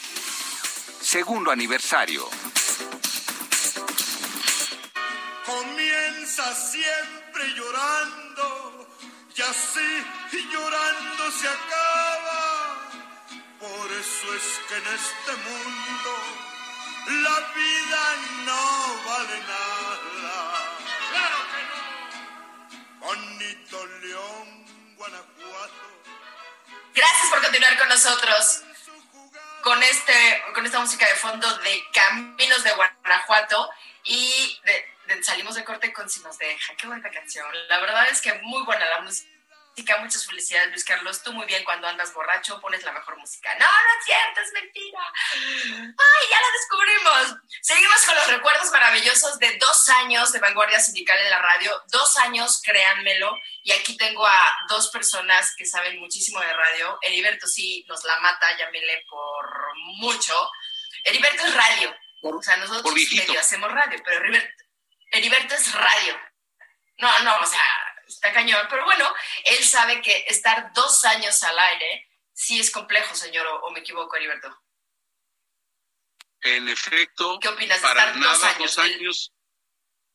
[0.99, 2.29] Segundo aniversario.
[5.45, 8.89] Comienza siempre llorando
[9.37, 10.03] y así
[10.51, 12.75] llorando se acaba.
[13.57, 16.54] Por eso es que en este mundo
[17.07, 18.15] la vida
[18.45, 19.99] no vale nada.
[21.11, 23.05] Claro que no.
[23.05, 26.03] Bonito León, Guanajuato.
[26.93, 28.61] Gracias por continuar con nosotros.
[29.61, 33.69] Con, este, con esta música de fondo de Caminos de Guanajuato
[34.03, 34.59] y
[35.21, 36.75] salimos de corte con Si nos deja.
[36.75, 37.47] Qué buena canción.
[37.67, 39.34] La verdad es que muy buena la música
[40.05, 41.21] muchas felicidades, Luis Carlos.
[41.23, 43.53] Tú muy bien cuando andas borracho, pones la mejor música.
[43.55, 44.99] No, no es cierto, es mentira.
[45.33, 47.41] Ay, ya lo descubrimos.
[47.61, 51.83] Seguimos con los recuerdos maravillosos de dos años de vanguardia sindical en la radio.
[51.87, 53.35] Dos años, créanmelo.
[53.63, 56.97] Y aquí tengo a dos personas que saben muchísimo de radio.
[57.01, 60.51] Heriberto sí nos la mata, llámele por mucho.
[61.03, 61.95] Heriberto es radio.
[62.21, 64.63] o sea, nosotros medio hacemos radio, pero Heriberto,
[65.11, 66.19] Heriberto es radio.
[66.97, 67.61] No, no, o sea,
[68.07, 69.05] está cañón, pero bueno,
[69.43, 74.15] él sabe que estar dos años al aire sí es complejo, señor, o, me equivoco,
[74.15, 74.61] Heriberto.
[76.41, 78.75] En efecto, ¿qué opinas para nada, dos años?
[78.75, 79.35] Dos años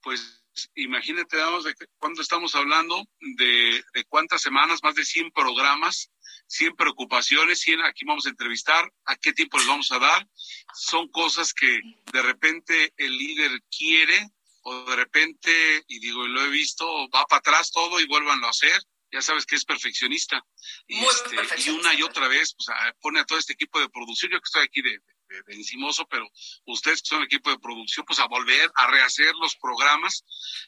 [0.03, 0.43] pues
[0.75, 6.11] imagínate, vamos, de cuándo estamos hablando, de, de, cuántas semanas, más de 100 programas,
[6.49, 10.27] 100 preocupaciones, 100, aquí vamos a entrevistar, a qué tiempo les vamos a dar.
[10.75, 11.81] Son cosas que
[12.13, 14.29] de repente el líder quiere,
[14.71, 18.45] o de repente, y digo, y lo he visto, va para atrás todo y vuelvan
[18.45, 18.81] a hacer.
[19.13, 20.41] Ya sabes que es perfeccionista.
[20.87, 22.69] Y, este, y una y otra vez, pues,
[23.01, 24.31] pone a todo este equipo de producción.
[24.31, 26.29] Yo que estoy aquí de, de, encimoso, pero
[26.67, 30.25] ustedes que son el equipo de producción, pues a volver a rehacer los programas.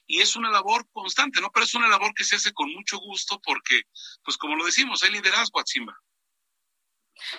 [0.08, 1.52] Y es una labor constante, ¿no?
[1.52, 3.82] Pero es una labor que se hace con mucho gusto porque,
[4.24, 5.64] pues como lo decimos, hay liderazgo a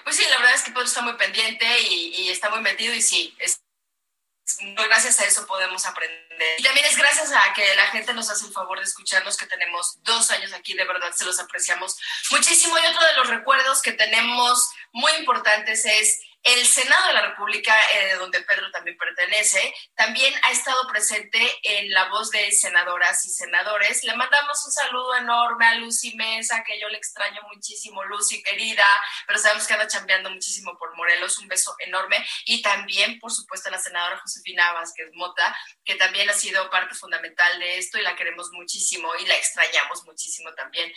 [0.05, 2.95] Pues sí, la verdad es que Pedro está muy pendiente y, y, está muy metido
[2.95, 3.61] y sí, es
[4.87, 6.23] gracias a eso podemos aprender.
[6.57, 9.45] Y también es gracias a que la gente nos hace el favor de escucharnos, que
[9.45, 11.97] tenemos dos años aquí, de verdad se los apreciamos
[12.31, 12.77] muchísimo.
[12.77, 17.73] Y otro de los recuerdos que tenemos muy importantes es el Senado de la República,
[17.93, 23.29] eh, donde Pedro también pertenece, también ha estado presente en la voz de senadoras y
[23.29, 24.03] senadores.
[24.03, 28.85] Le mandamos un saludo enorme a Lucy Mesa, que yo le extraño muchísimo, Lucy querida,
[29.25, 31.37] pero sabemos que anda chambeando muchísimo por Morelos.
[31.37, 32.25] Un beso enorme.
[32.45, 36.93] Y también, por supuesto, a la senadora Josefina Vázquez Mota, que también ha sido parte
[36.93, 40.91] fundamental de esto y la queremos muchísimo y la extrañamos muchísimo también.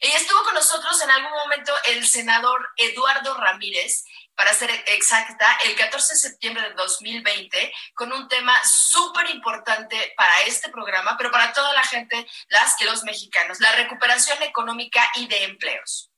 [0.00, 5.76] Y estuvo con nosotros en algún momento el senador Eduardo Ramírez, para ser exacta, el
[5.76, 11.52] 14 de septiembre de 2020, con un tema súper importante para este programa, pero para
[11.52, 16.10] toda la gente, las que los mexicanos, la recuperación económica y de empleos.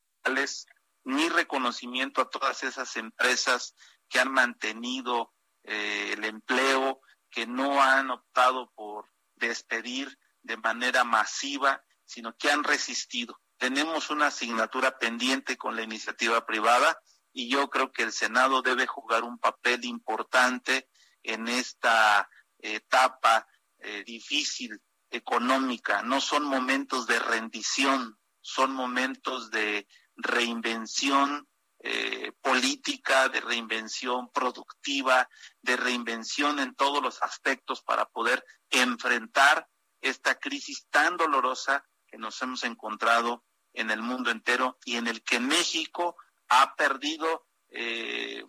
[1.06, 3.74] Mi reconocimiento a todas esas empresas
[4.08, 7.00] que han mantenido eh, el empleo,
[7.30, 13.38] que no han optado por despedir de manera masiva, sino que han resistido.
[13.58, 16.98] Tenemos una asignatura pendiente con la iniciativa privada
[17.34, 20.88] y yo creo que el Senado debe jugar un papel importante
[21.22, 23.46] en esta etapa
[23.78, 26.02] eh, difícil económica.
[26.02, 31.48] No son momentos de rendición, son momentos de reinvención
[31.80, 35.28] eh, política, de reinvención productiva,
[35.60, 39.68] de reinvención en todos los aspectos para poder enfrentar
[40.00, 45.24] esta crisis tan dolorosa que nos hemos encontrado en el mundo entero y en el
[45.24, 46.16] que México
[46.48, 48.44] ha perdido eh,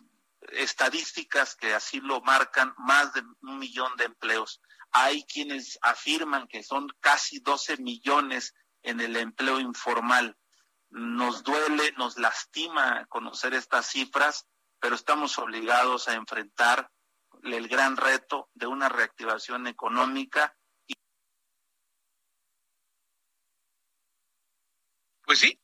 [0.51, 4.61] estadísticas que así lo marcan, más de un millón de empleos.
[4.91, 8.53] Hay quienes afirman que son casi 12 millones
[8.83, 10.37] en el empleo informal.
[10.89, 14.47] Nos duele, nos lastima conocer estas cifras,
[14.79, 16.89] pero estamos obligados a enfrentar
[17.43, 20.55] el gran reto de una reactivación económica.
[25.23, 25.59] Pues sí,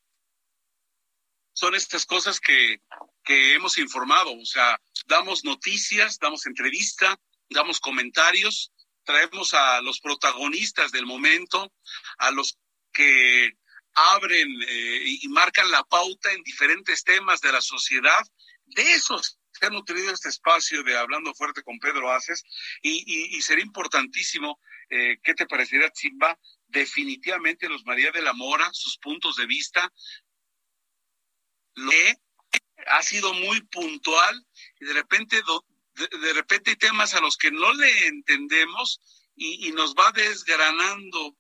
[1.62, 2.82] son estas cosas que,
[3.24, 7.16] que hemos informado, o sea, damos noticias, damos entrevista,
[7.52, 8.72] damos comentarios,
[9.04, 11.72] traemos a los protagonistas del momento,
[12.18, 12.58] a los
[12.92, 13.52] que
[13.94, 18.24] abren eh, y marcan la pauta en diferentes temas de la sociedad.
[18.66, 22.44] De esos se ha nutrido este espacio de Hablando Fuerte con Pedro Aces
[22.82, 26.36] y, y, sería importantísimo, eh, ¿qué te parecería, Simba?
[26.68, 29.92] Definitivamente los María de la Mora, sus puntos de vista,
[31.76, 31.92] lo
[32.88, 34.46] ha sido muy puntual
[34.80, 35.42] y de repente,
[35.96, 39.00] de, repente hay temas a los que no le entendemos
[39.36, 41.36] y, y nos va desgranando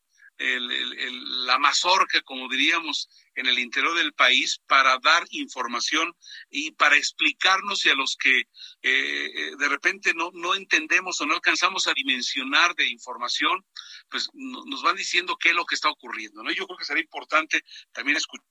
[1.46, 6.16] la mazorca, como diríamos, en el interior del país para dar información
[6.50, 8.44] y para explicarnos y a los que
[8.82, 13.66] eh, de repente no, no entendemos o no alcanzamos a dimensionar de información,
[14.10, 16.44] pues nos van diciendo qué es lo que está ocurriendo.
[16.44, 16.52] ¿no?
[16.52, 18.46] Yo creo que será importante también escuchar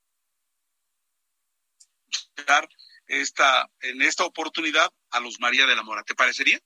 [3.07, 6.03] esta, en esta oportunidad a los María de la Mora.
[6.05, 6.59] ¿Te parecería?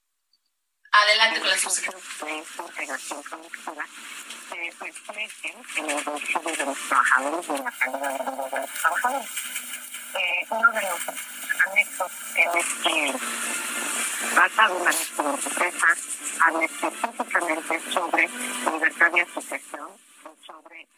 [0.93, 1.57] Adelante con la
[5.07, 9.31] crecen en el bolsillo de los trabajadores de la calidad de vida de los trabajadores.
[10.15, 11.01] Eh, uno de los
[11.67, 13.15] anexos en este
[15.33, 15.87] riqueza,
[16.41, 18.29] habla específicamente sobre
[18.73, 19.89] libertad de asociación
[20.23, 20.89] y sobre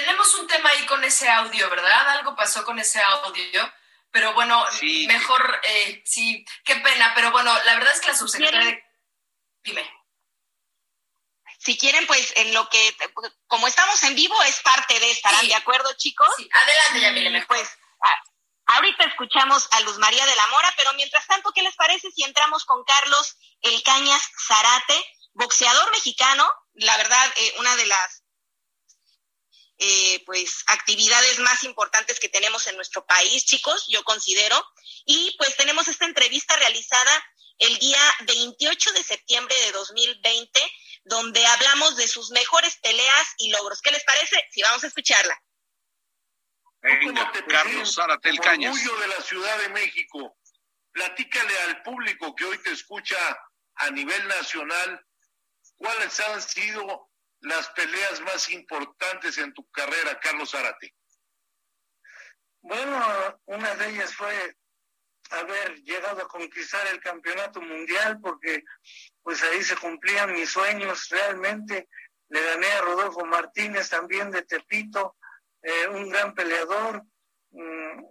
[0.00, 2.08] Tenemos un tema ahí con ese audio, ¿verdad?
[2.10, 3.72] Algo pasó con ese audio
[4.16, 4.64] pero bueno,
[5.08, 8.82] mejor, eh, sí, qué pena, pero bueno, la verdad es que la subsecretaria...
[9.62, 9.92] Dime.
[11.58, 12.96] Si quieren, pues en lo que,
[13.46, 16.28] como estamos en vivo, es parte de, ¿estarán de acuerdo, chicos?
[16.38, 17.68] Sí, adelante, Yamile, Pues,
[18.64, 22.22] ahorita escuchamos a Luz María de la Mora, pero mientras tanto, ¿qué les parece si
[22.22, 26.50] entramos con Carlos El Cañas Zarate, boxeador mexicano?
[26.72, 28.22] La verdad, eh, una de las
[29.78, 34.64] eh, pues actividades más importantes que tenemos en nuestro país, chicos, yo considero.
[35.04, 37.24] Y pues tenemos esta entrevista realizada
[37.58, 40.60] el día 28 de septiembre de 2020,
[41.04, 43.80] donde hablamos de sus mejores peleas y logros.
[43.82, 44.36] ¿Qué les parece?
[44.50, 45.40] Si vamos a escucharla.
[46.80, 48.74] Venga, Carlos Zárate Cañas.
[48.74, 50.38] Orgullo de la Ciudad de México.
[50.92, 53.16] Platícale al público que hoy te escucha
[53.74, 55.04] a nivel nacional
[55.76, 57.10] cuáles han sido
[57.46, 60.92] las peleas más importantes en tu carrera, Carlos Zárate?
[62.60, 63.00] Bueno,
[63.46, 64.56] una de ellas fue
[65.30, 68.64] haber llegado a conquistar el campeonato mundial porque
[69.22, 71.88] pues ahí se cumplían mis sueños realmente.
[72.28, 75.16] Le gané a Rodolfo Martínez también de Tepito,
[75.62, 77.04] eh, un gran peleador.
[77.50, 78.04] Mm,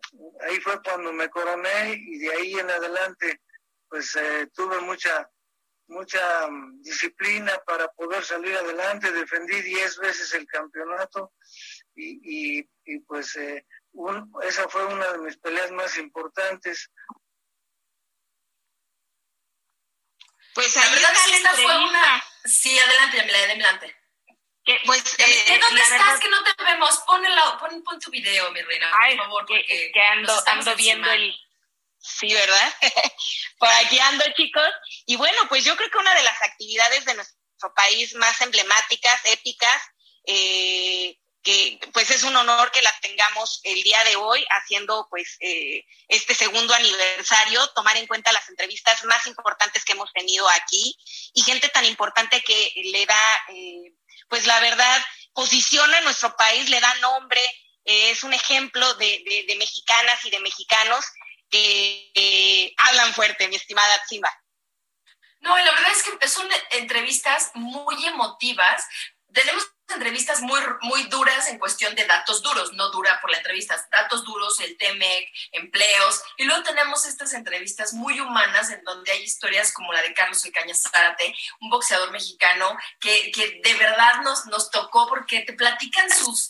[0.48, 3.42] ahí fue cuando me coroné y de ahí en adelante
[3.90, 5.30] pues eh, tuve mucha
[5.88, 9.12] mucha mm, disciplina para poder salir adelante.
[9.12, 11.34] Defendí diez veces el campeonato
[11.96, 13.66] y, y, pues eh,
[14.44, 16.92] esa fue una de mis peleas más importantes.
[20.54, 22.24] Pues la verdad esta fue una...
[22.46, 23.96] Sí, adelante, adelante.
[24.86, 26.98] pues, eh, ¿Dónde estás que no te vemos?
[27.06, 27.22] Pon,
[27.60, 29.46] pon, pon, tu video, mi reina, por favor.
[29.46, 31.36] que, ando, ando viendo el,
[32.06, 32.74] Sí, ¿verdad?
[33.58, 34.70] Por aquí ando, chicos.
[35.06, 39.22] Y bueno, pues yo creo que una de las actividades de nuestro país más emblemáticas,
[39.26, 39.82] épicas,
[40.26, 45.38] eh, que pues es un honor que la tengamos el día de hoy haciendo pues
[45.40, 50.98] eh, este segundo aniversario, tomar en cuenta las entrevistas más importantes que hemos tenido aquí
[51.34, 53.94] y gente tan importante que le da, eh,
[54.28, 57.42] pues la verdad, posiciona a nuestro país, le da nombre,
[57.84, 61.06] es un ejemplo de, de mexicanas y de mexicanos
[61.52, 64.32] eh, hablan fuerte, mi estimada Simba.
[65.40, 68.88] No, la verdad es que son entrevistas muy emotivas.
[69.32, 73.76] Tenemos entrevistas muy, muy duras en cuestión de datos duros, no dura por la entrevista,
[73.92, 79.22] datos duros, el TEMEC, empleos, y luego tenemos estas entrevistas muy humanas en donde hay
[79.22, 84.48] historias como la de Carlos Ecaña Zárate, un boxeador mexicano que, que de verdad nos,
[84.48, 86.50] nos tocó porque te platican sus,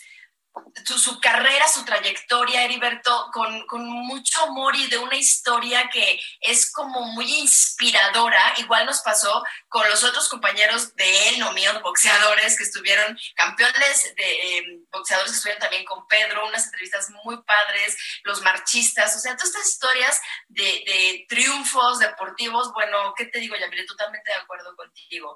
[0.83, 6.71] su, carrera, su trayectoria, Heriberto, con, con, mucho amor y de una historia que es
[6.71, 8.53] como muy inspiradora.
[8.57, 14.15] Igual nos pasó con los otros compañeros de él, no míos, boxeadores que estuvieron, campeones
[14.15, 19.35] de em, boxeadores estuvieron también con Pedro, unas entrevistas muy padres, los marchistas, o sea,
[19.35, 22.71] todas estas historias de, de triunfos deportivos.
[22.73, 23.85] Bueno, ¿qué te digo, Yamile?
[23.85, 25.35] Totalmente de acuerdo contigo.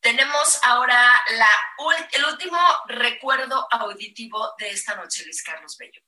[0.00, 1.48] Tenemos ahora la,
[2.12, 6.00] el último recuerdo auditivo de esta noche, Luis Carlos Bello.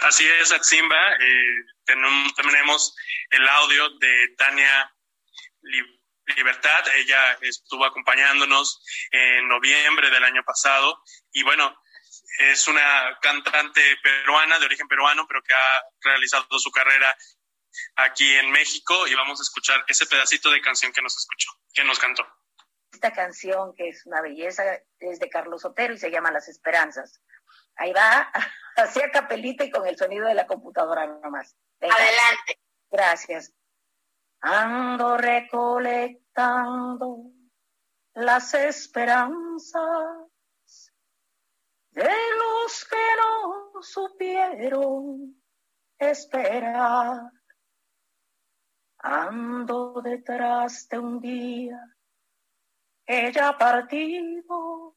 [0.00, 1.14] Así es, Aximba.
[1.14, 2.94] Eh, tenemos
[3.30, 4.92] el audio de Tania
[6.36, 6.84] Libertad.
[6.96, 11.02] Ella estuvo acompañándonos en noviembre del año pasado
[11.32, 11.80] y bueno,
[12.38, 17.16] es una cantante peruana, de origen peruano, pero que ha realizado su carrera
[17.96, 21.84] aquí en México y vamos a escuchar ese pedacito de canción que nos escuchó, que
[21.84, 22.26] nos cantó.
[22.92, 24.62] Esta canción, que es una belleza,
[24.98, 27.20] es de Carlos Otero y se llama Las Esperanzas.
[27.76, 28.30] Ahí va,
[28.76, 31.56] hacía capelita y con el sonido de la computadora nomás.
[31.80, 32.60] Adelante.
[32.90, 33.54] Gracias.
[34.40, 37.32] Ando recolectando
[38.14, 39.82] las esperanzas
[41.90, 45.42] de los que no supieron
[45.98, 47.32] esperar.
[48.98, 51.95] Ando detrás de un día
[53.06, 54.96] ella partido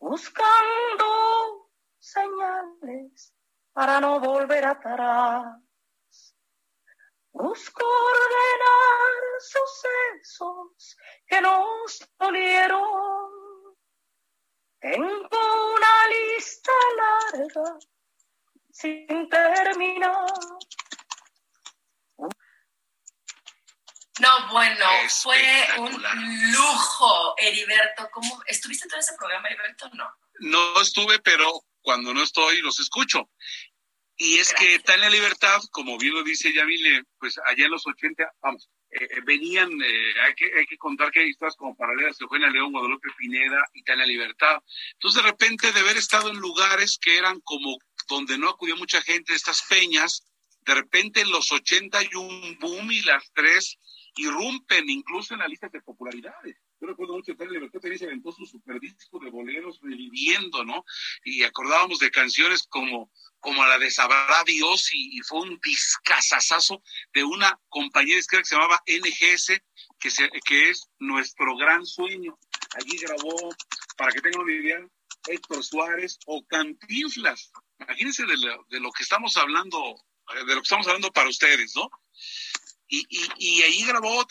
[0.00, 3.32] buscando señales
[3.72, 5.60] para no volver atrás.
[7.32, 10.96] Busco ordenar sucesos
[11.26, 13.30] que nos dolieron.
[14.80, 17.78] Tengo una lista larga
[18.70, 20.26] sin terminar
[24.20, 24.84] No, bueno,
[25.22, 26.02] fue un
[26.52, 28.08] lujo, Heriberto.
[28.12, 29.88] ¿Cómo estuviste todo ese programa, Heriberto?
[29.94, 30.08] No.
[30.40, 33.30] No estuve, pero cuando no estoy los escucho.
[34.16, 38.32] Y es que Tania Libertad, como bien lo dice Yamile, pues allá en los 80,
[38.42, 42.20] vamos, eh, eh, venían, eh, hay, que, hay que contar que hay historias como paralelas,
[42.20, 44.56] Eugenia León, Guadalupe Pineda y Tania Libertad.
[44.94, 49.00] Entonces, de repente, de haber estado en lugares que eran como donde no acudió mucha
[49.02, 50.24] gente, estas peñas,
[50.62, 53.78] de repente en los 80 hay un boom y las tres
[54.18, 56.56] irrumpen incluso en la lista de popularidades.
[56.80, 60.84] Yo recuerdo mucho que Libertad se aventó su superdisco de boleros reviviendo, ¿no?
[61.24, 63.10] Y acordábamos de canciones como,
[63.40, 68.54] como la de Sabrá Dios y, fue un discazazazo de una compañía de que se
[68.54, 69.60] llamaba NGS,
[69.98, 72.38] que, se, es nuestro gran sueño.
[72.74, 73.54] Allí grabó,
[73.96, 74.78] para que tengan una idea,
[75.28, 77.52] Héctor Suárez o Cantinflas.
[77.80, 79.94] Imagínense de lo, de lo que estamos hablando,
[80.34, 81.90] de lo que estamos hablando para ustedes, ¿no?
[82.88, 84.26] Y, y, y ahí grabó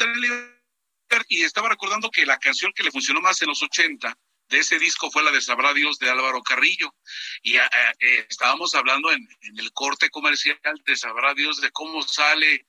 [1.29, 4.17] y estaba recordando que la canción que le funcionó más en los 80
[4.49, 6.93] de ese disco fue la de Sabrá Dios de Álvaro Carrillo.
[7.41, 7.61] Y eh,
[7.99, 9.27] eh, estábamos hablando en,
[9.57, 12.65] el corte comercial de Sabrá Dios de cómo sale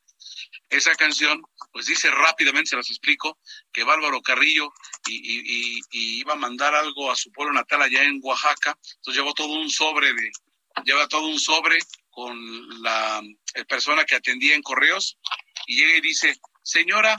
[0.68, 1.43] esa canción.
[1.72, 3.39] Pues dice rápidamente, se las explico,
[3.72, 4.72] que va Álvaro Carrillo
[5.07, 8.76] y, y, iba a mandar algo a su pueblo natal allá en Oaxaca.
[8.97, 10.32] Entonces llevó todo un sobre de,
[10.84, 11.78] lleva todo un sobre
[12.11, 13.22] con la
[13.55, 15.18] eh, persona que atendía en correos
[15.69, 17.14] y llega y dice, señora,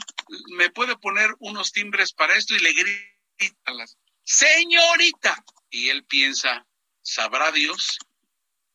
[0.48, 2.56] ¿me puede poner unos timbres para esto?
[2.56, 3.86] Y le grita a la
[4.24, 5.44] señorita.
[5.70, 6.66] Y él piensa,
[7.00, 7.96] ¿sabrá Dios?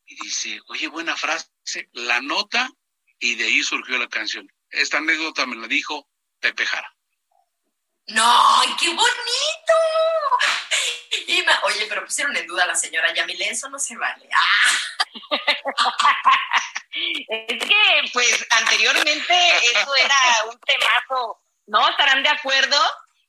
[0.05, 1.49] Y dice, oye, buena frase,
[1.91, 2.71] la nota,
[3.19, 4.49] y de ahí surgió la canción.
[4.69, 6.09] Esta anécdota me la dijo
[6.39, 6.95] Pepe Jara.
[8.07, 8.61] ¡No!
[8.80, 9.73] ¡Qué bonito!
[11.63, 14.28] Oye, pero pusieron en duda a la señora Yamile, eso no se vale.
[17.28, 20.16] es que, pues, anteriormente eso era
[20.49, 21.89] un temazo, ¿no?
[21.89, 22.78] ¿Estarán de acuerdo?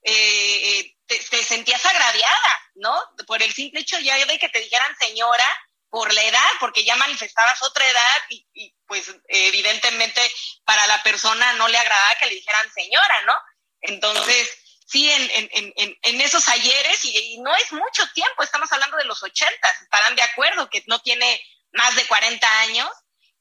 [0.02, 2.96] Eh, eh, te, sentías agraviada, ¿no?
[3.26, 5.46] Por el simple hecho ya de que te dijeran señora
[5.88, 10.20] por la edad, porque ya manifestabas otra edad y, y pues evidentemente
[10.64, 13.34] para la persona no le agradaba que le dijeran señora, ¿no?
[13.80, 18.96] Entonces, sí, en, en, en, en esos ayeres, y, no es mucho tiempo, estamos hablando
[18.96, 21.40] de los 80, estarán de acuerdo que no tiene
[21.72, 22.88] más de 40 años,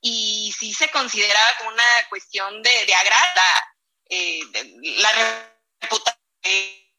[0.02, 3.76] y sí se consideraba como una cuestión de, de agrada
[4.10, 4.40] eh,
[5.02, 5.12] la
[5.82, 6.92] reputación de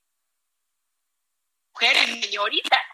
[1.72, 2.82] mujer señorita.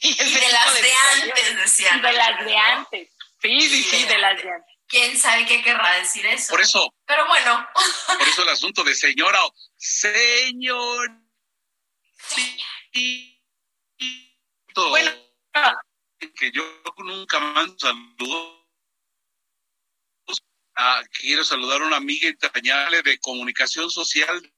[0.00, 2.02] Y, de las de, antes, decían.
[2.02, 3.08] De las de antes.
[3.40, 6.50] Sí, sí, sí, de las de antes quién sabe qué querrá decir eso.
[6.50, 6.94] Por eso.
[7.06, 7.68] Pero bueno.
[8.06, 11.10] Por eso el asunto de señora o señor.
[14.74, 15.10] Bueno.
[16.34, 16.62] Que yo
[16.98, 18.58] nunca mando saludos.
[20.76, 24.52] Ah, quiero saludar a una amiga entrañable de comunicación social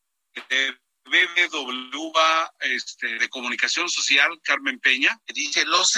[0.48, 2.12] de BBW
[2.60, 5.92] este, de comunicación social, Carmen Peña, que dice, los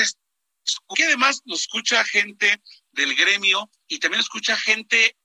[0.95, 2.63] que además lo escucha gente
[2.93, 5.17] del gremio y también escucha gente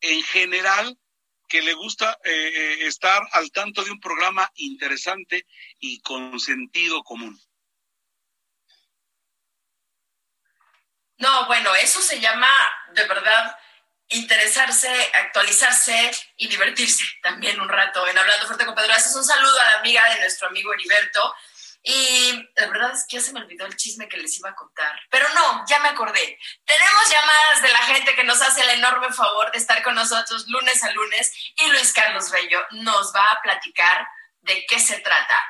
[0.00, 0.96] en general
[1.48, 5.46] que le gusta eh, eh, estar al tanto de un programa interesante
[5.78, 7.40] y con sentido común.
[11.18, 12.48] No, bueno, eso se llama
[12.92, 13.56] de verdad
[14.08, 18.92] interesarse, actualizarse y divertirse también un rato en Hablando Fuerte con Pedro.
[18.94, 21.34] es un saludo a la amiga de nuestro amigo Heriberto.
[21.88, 24.56] Y la verdad es que ya se me olvidó el chisme que les iba a
[24.56, 24.98] contar.
[25.08, 26.36] Pero no, ya me acordé.
[26.64, 30.48] Tenemos llamadas de la gente que nos hace el enorme favor de estar con nosotros
[30.48, 34.04] lunes a lunes y Luis Carlos Bello nos va a platicar
[34.40, 35.40] de qué se trata.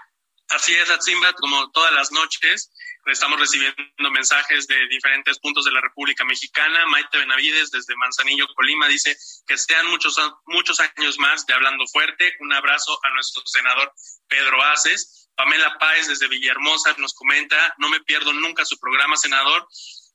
[0.50, 2.70] Así es, Atzimba, como todas las noches,
[3.06, 6.84] estamos recibiendo mensajes de diferentes puntos de la República Mexicana.
[6.86, 9.16] Maite Benavides, desde Manzanillo, Colima, dice
[9.46, 12.36] que sean muchos, muchos años más de Hablando Fuerte.
[12.40, 13.92] Un abrazo a nuestro senador
[14.28, 15.25] Pedro Aces.
[15.36, 19.68] Pamela Páez, desde Villahermosa, nos comenta, no me pierdo nunca su programa, senador.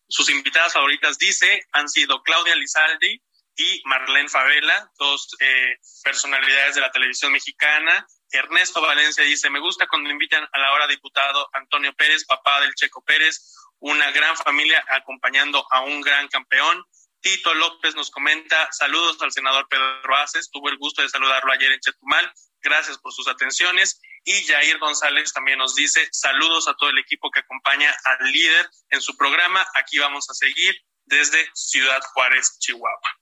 [0.07, 3.21] Sus invitadas favoritas, dice, han sido Claudia Lizaldi
[3.55, 8.05] y Marlene Favela, dos eh, personalidades de la televisión mexicana.
[8.31, 12.73] Ernesto Valencia dice, me gusta cuando invitan a la hora diputado Antonio Pérez, papá del
[12.73, 16.83] Checo Pérez, una gran familia acompañando a un gran campeón.
[17.19, 21.71] Tito López nos comenta, saludos al senador Pedro Aces, tuvo el gusto de saludarlo ayer
[21.71, 23.99] en Chetumal, gracias por sus atenciones.
[24.23, 28.69] Y Jair González también nos dice, saludos a todo el equipo que acompaña al líder
[28.89, 33.17] en su programa, aquí vamos a seguir desde Ciudad Juárez, Chihuahua.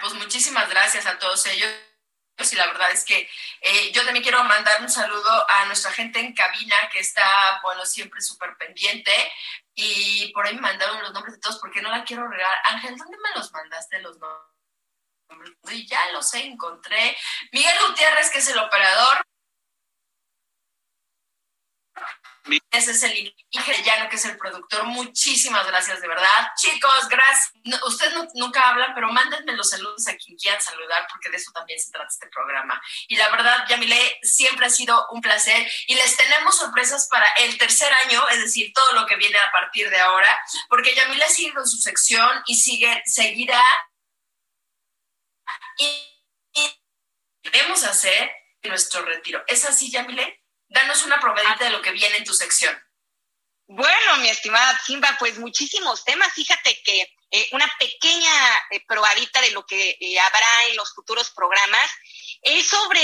[0.00, 1.70] pues muchísimas gracias a todos ellos
[2.50, 3.28] y la verdad es que
[3.60, 7.84] eh, yo también quiero mandar un saludo a nuestra gente en cabina que está, bueno,
[7.84, 9.12] siempre súper pendiente
[9.74, 12.58] y por ahí me mandaron los nombres de todos porque no la quiero regar.
[12.64, 14.49] Ángel, ¿dónde me los mandaste los nombres?
[15.70, 17.16] Y ya los encontré.
[17.52, 19.24] Miguel Gutiérrez, que es el operador.
[22.70, 23.34] Ese es el
[23.84, 24.84] Llano, que es el productor.
[24.84, 26.50] Muchísimas gracias, de verdad.
[26.56, 27.52] Chicos, gracias.
[27.86, 31.78] ustedes nunca hablan, pero mándenme los saludos a quien quieran saludar, porque de eso también
[31.78, 32.80] se trata este programa.
[33.08, 35.70] Y la verdad, Yamile, siempre ha sido un placer.
[35.86, 39.52] Y les tenemos sorpresas para el tercer año, es decir, todo lo que viene a
[39.52, 43.62] partir de ahora, porque Yamile sigue con su sección y sigue, seguirá.
[45.78, 46.06] Y,
[47.42, 48.30] debemos hacer
[48.62, 49.42] nuestro retiro.
[49.46, 50.42] ¿Es así, Yamile?
[50.68, 52.78] Danos una probadita de lo que viene en tu sección.
[53.66, 56.32] Bueno, mi estimada Simba, pues muchísimos temas.
[56.34, 58.32] Fíjate que eh, una pequeña
[58.70, 61.88] eh, probadita de lo que eh, habrá en los futuros programas
[62.42, 63.00] es sobre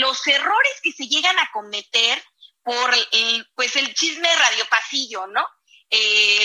[0.00, 2.20] los errores que se llegan a cometer
[2.64, 2.92] por
[3.54, 5.46] pues el chisme radio pasillo, ¿no?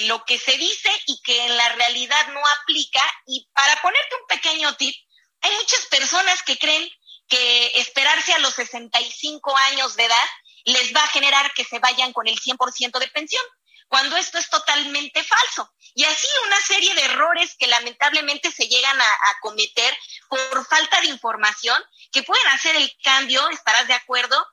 [0.03, 3.01] lo que se dice y que en la realidad no aplica.
[3.25, 4.95] Y para ponerte un pequeño tip,
[5.43, 6.89] hay muchas personas que creen
[7.27, 10.25] que esperarse a los 65 años de edad
[10.65, 13.43] les va a generar que se vayan con el 100% de pensión,
[13.89, 15.73] cuando esto es totalmente falso.
[15.93, 19.05] Y así una serie de errores que lamentablemente se llegan a,
[19.41, 19.97] cometer
[20.29, 21.81] por falta de información,
[22.11, 24.43] que pueden hacer el cambio, estarás de acuerdo,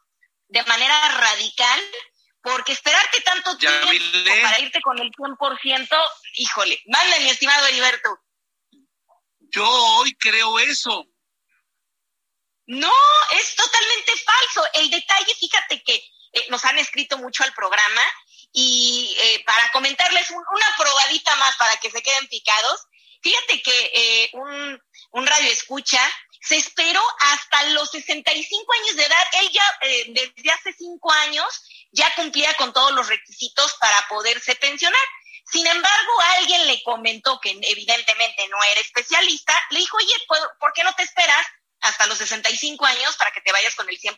[0.49, 1.81] de manera radical,
[2.43, 3.87] porque esperarte tanto tiempo
[4.43, 5.89] para irte con el 100%,
[6.35, 8.19] híjole, manda mi estimado Heriberto.
[9.51, 11.07] Yo hoy creo eso.
[12.67, 12.93] No,
[13.33, 14.69] es totalmente falso.
[14.75, 15.95] El detalle, fíjate que
[16.33, 18.03] eh, nos han escrito mucho al programa
[18.53, 22.87] y eh, para comentarles una probadita más para que se queden picados,
[23.23, 24.81] fíjate que eh, un,
[25.13, 26.01] un radio escucha
[26.43, 29.25] se esperó hasta los 65 años de edad.
[29.43, 29.79] Él ya
[30.09, 31.47] desde hace cinco años
[31.93, 35.03] ya cumplía con todos los requisitos para poderse pensionar.
[35.53, 40.15] Sin embargo, alguien le comentó que evidentemente no era especialista, le dijo, oye,
[40.59, 41.47] ¿por qué no te esperas
[41.81, 44.17] hasta los 65 años para que te vayas con el 100%.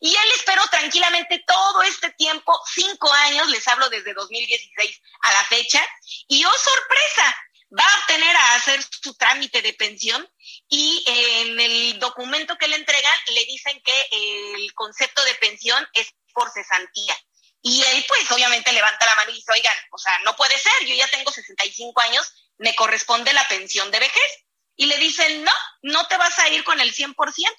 [0.00, 5.44] Y él esperó tranquilamente todo este tiempo, cinco años, les hablo desde 2016 a la
[5.44, 5.84] fecha,
[6.28, 7.36] y oh sorpresa,
[7.78, 10.28] va a obtener a hacer su trámite de pensión
[10.68, 16.12] y en el documento que le entregan le dicen que el concepto de pensión es
[16.32, 17.14] por cesantía.
[17.62, 20.72] Y él pues obviamente levanta la mano y dice, oigan, o sea, no puede ser,
[20.86, 24.44] yo ya tengo 65 años, me corresponde la pensión de vejez
[24.76, 25.52] y le dicen, no,
[25.82, 27.14] no te vas a ir con el 100%.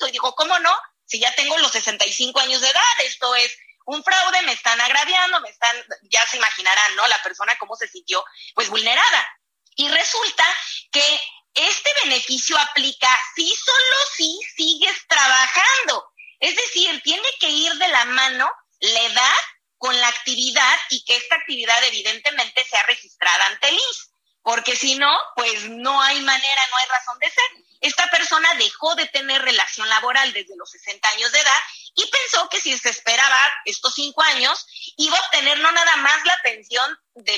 [0.07, 0.75] Y digo, ¿cómo no?
[1.05, 5.39] Si ya tengo los 65 años de edad, esto es un fraude, me están agraviando,
[5.41, 5.75] me están,
[6.09, 7.07] ya se imaginarán, ¿no?
[7.07, 8.23] La persona cómo se sintió,
[8.55, 9.27] pues vulnerada.
[9.75, 10.45] Y resulta
[10.91, 11.21] que
[11.53, 16.11] este beneficio aplica si solo si sigues trabajando.
[16.39, 19.35] Es decir, tiene que ir de la mano la edad
[19.81, 24.11] con la actividad y que esta actividad evidentemente sea registrada ante el INS.
[24.43, 27.45] porque si no, pues no hay manera, no hay razón de ser.
[27.79, 31.63] Esta persona dejó de tener relación laboral desde los 60 años de edad
[31.95, 34.67] y pensó que si se esperaba estos cinco años,
[34.97, 37.37] iba a obtener no nada más la pensión de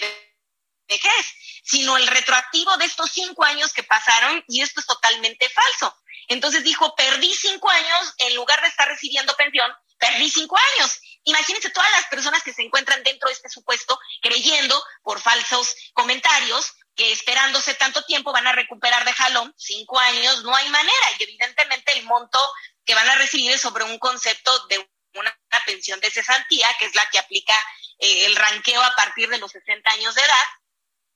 [0.88, 1.26] vejez,
[1.64, 5.98] sino el retroactivo de estos cinco años que pasaron y esto es totalmente falso.
[6.28, 11.00] Entonces dijo, perdí cinco años, en lugar de estar recibiendo pensión, perdí cinco años.
[11.26, 16.74] Imagínense todas las personas que se encuentran dentro de este supuesto creyendo por falsos comentarios
[16.96, 21.08] que esperándose tanto tiempo van a recuperar de jalón cinco años, no hay manera.
[21.18, 22.40] Y evidentemente el monto
[22.86, 25.34] que van a recibir es sobre un concepto de una
[25.66, 27.54] pensión de cesantía, que es la que aplica
[28.00, 30.46] eh, el ranqueo a partir de los 60 años de edad,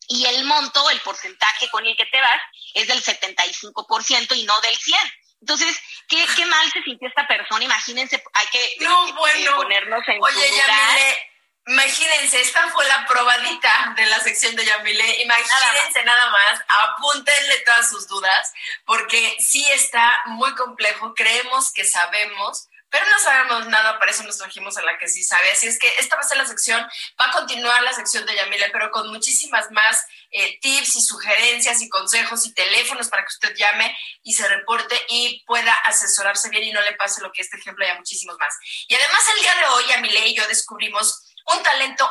[0.09, 2.41] y el monto, el porcentaje con el que te vas,
[2.73, 5.26] es del 75% y no del 100%.
[5.41, 7.63] Entonces, ¿qué, qué mal se sintió esta persona?
[7.63, 9.55] Imagínense, hay que no, eh, bueno.
[9.55, 10.49] ponernos en Oye.
[10.57, 11.31] Yamile,
[11.67, 15.21] imagínense, esta fue la probadita de la sección de Yamile.
[15.21, 18.53] Imagínense nada más, apúntenle todas sus dudas,
[18.85, 21.13] porque sí está muy complejo.
[21.13, 25.23] Creemos que sabemos, pero no sabemos nada, para eso nos trajimos a la que sí
[25.23, 25.51] sabe.
[25.51, 26.81] Así es que esta va a ser la sección,
[27.19, 31.81] va a continuar la sección de Yamile, pero con muchísimas más eh, tips y sugerencias
[31.81, 36.63] y consejos y teléfonos para que usted llame y se reporte y pueda asesorarse bien
[36.63, 38.53] y no le pase lo que este ejemplo y muchísimos más.
[38.87, 42.09] Y además el día de hoy, Yamile y yo descubrimos un talento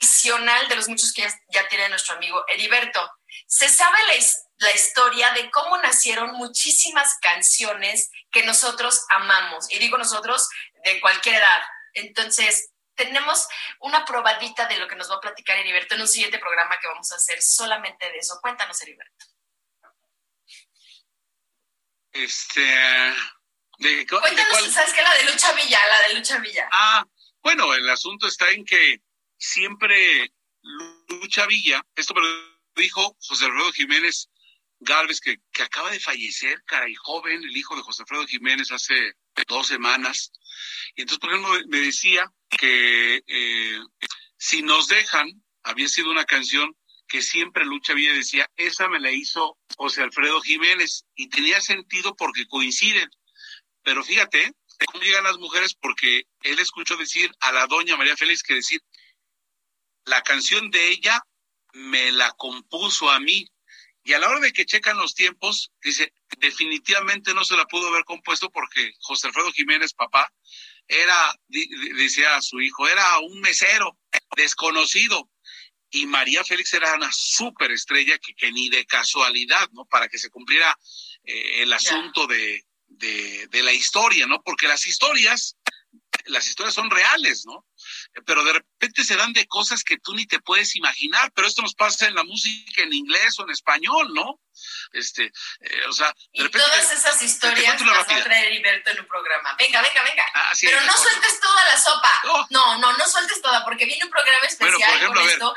[0.00, 3.10] adicional de los muchos que ya, ya tiene nuestro amigo Heriberto.
[3.46, 9.70] Se sabe la, his- la historia de cómo nacieron muchísimas canciones que nosotros amamos.
[9.70, 10.48] Y digo nosotros
[10.84, 11.62] de cualquier edad.
[11.92, 13.46] Entonces, tenemos
[13.80, 16.88] una probadita de lo que nos va a platicar Heriberto en un siguiente programa que
[16.88, 18.38] vamos a hacer solamente de eso.
[18.40, 19.26] Cuéntanos, Heriberto.
[22.12, 22.62] Este.
[23.78, 24.72] ¿De, cu- de Cuéntanos?
[24.72, 25.02] ¿sabes qué?
[25.02, 26.68] La de Lucha Villa, la de Lucha Villa.
[26.70, 27.04] Ah,
[27.42, 29.00] bueno, el asunto está en que
[29.36, 30.32] siempre
[31.08, 32.28] Lucha Villa, esto me lo
[32.76, 34.28] dijo José Alfredo Jiménez
[34.84, 38.94] Galvez, que, que acaba de fallecer, caray, joven, el hijo de José Alfredo Jiménez hace
[39.48, 40.30] dos semanas.
[40.94, 43.80] Y entonces, por ejemplo, me decía que eh,
[44.36, 45.28] si nos dejan,
[45.62, 46.76] había sido una canción
[47.08, 52.14] que siempre Lucha Villa decía, esa me la hizo José Alfredo Jiménez, y tenía sentido
[52.16, 53.08] porque coinciden.
[53.82, 54.52] Pero fíjate,
[54.86, 58.82] cómo llegan las mujeres porque él escuchó decir a la doña María Félix que decir,
[60.04, 61.22] la canción de ella
[61.72, 63.48] me la compuso a mí.
[64.04, 67.88] Y a la hora de que checan los tiempos, dice, definitivamente no se la pudo
[67.88, 70.30] haber compuesto porque José Alfredo Jiménez, papá,
[70.86, 73.98] era, decía a su hijo, era un mesero
[74.36, 75.30] desconocido.
[75.90, 79.86] Y María Félix era una superestrella que, que ni de casualidad, ¿no?
[79.86, 80.78] Para que se cumpliera
[81.24, 84.42] eh, el asunto de, de, de la historia, ¿no?
[84.42, 85.56] Porque las historias,
[86.26, 87.64] las historias son reales, ¿no?
[88.26, 91.62] Pero de repente se dan de cosas que tú ni te puedes imaginar, pero esto
[91.62, 94.40] nos pasa en la música en inglés o en español, ¿no?
[94.92, 95.24] Este,
[95.60, 96.66] eh, o sea, de Y repente...
[96.66, 99.54] todas esas historias las va a traer Heriberto en un programa.
[99.58, 100.24] Venga, venga, venga.
[100.34, 102.46] Ah, sí, Pero no sueltes toda la sopa.
[102.50, 105.24] No, no, no sueltes toda, porque viene un programa especial Bueno, por ejemplo, con a
[105.24, 105.32] ver.
[105.32, 105.54] esto.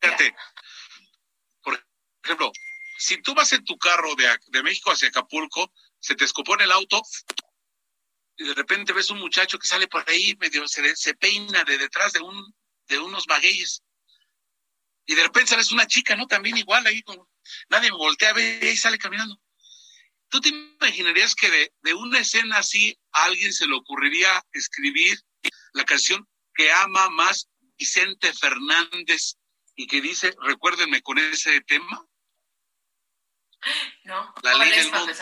[0.00, 0.34] Fíjate,
[1.62, 1.86] por
[2.24, 2.52] ejemplo,
[2.98, 6.72] si tú vas en tu carro de, de México hacia Acapulco, se te escopone el
[6.72, 7.00] auto
[8.36, 11.78] y de repente ves un muchacho que sale por ahí, medio se, se peina de
[11.78, 12.54] detrás de un
[12.88, 13.82] de unos magueyes.
[15.06, 16.26] Y de repente sales una chica, ¿no?
[16.26, 17.28] También igual ahí, como
[17.68, 19.40] nadie me voltea a ver y sale caminando.
[20.28, 25.18] ¿Tú te imaginarías que de, de una escena así a alguien se le ocurriría escribir
[25.74, 29.36] la canción que ama más Vicente Fernández
[29.74, 32.06] y que dice, recuérdenme con ese tema?
[34.04, 35.12] No, La ¿cuál ley del mundo.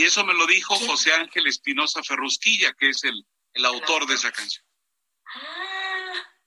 [0.00, 3.22] Y eso me lo dijo José Ángel Espinosa Ferrusquilla, que es el,
[3.52, 4.64] el autor de esa canción.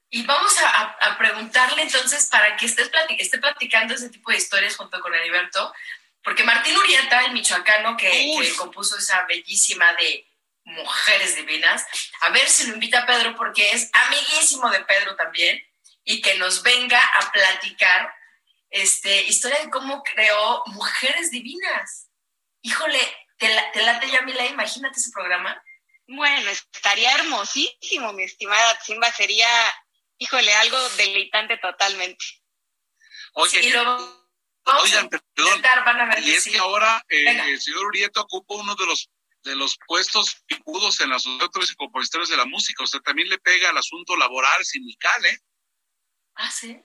[0.10, 4.38] Y vamos a, a- preguntarle entonces para que estés plati- esté platicando ese tipo de
[4.38, 5.72] historias junto con Heriberto,
[6.24, 8.10] porque Martín Urieta, el michoacano que,
[8.42, 10.28] que compuso esa bellísima de
[10.64, 11.86] Mujeres Divinas,
[12.22, 15.62] a ver si lo invita a Pedro, porque es amiguísimo de Pedro también,
[16.04, 18.12] y que nos venga a platicar
[18.72, 22.10] este, historia de cómo creó Mujeres Divinas.
[22.64, 23.00] Híjole,
[23.38, 24.46] ¿te, la, te late Yamila?
[24.46, 25.62] Imagínate ese programa.
[26.08, 29.12] Bueno, estaría hermosísimo, mi estimada Simba.
[29.12, 29.48] Sería,
[30.18, 32.26] híjole, algo deleitante totalmente.
[33.34, 34.24] Oye, y luego
[34.82, 36.52] oigan, perdón, van a ver y que es sí.
[36.52, 39.10] que ahora eh, el señor Urieta ocupa uno de los
[39.44, 42.84] de los puestos picudos en la Sociedad de Autores y Compositores de la Música.
[42.84, 45.38] O sea, también le pega al asunto laboral, sindical, ¿eh?
[46.36, 46.82] Ah, sí.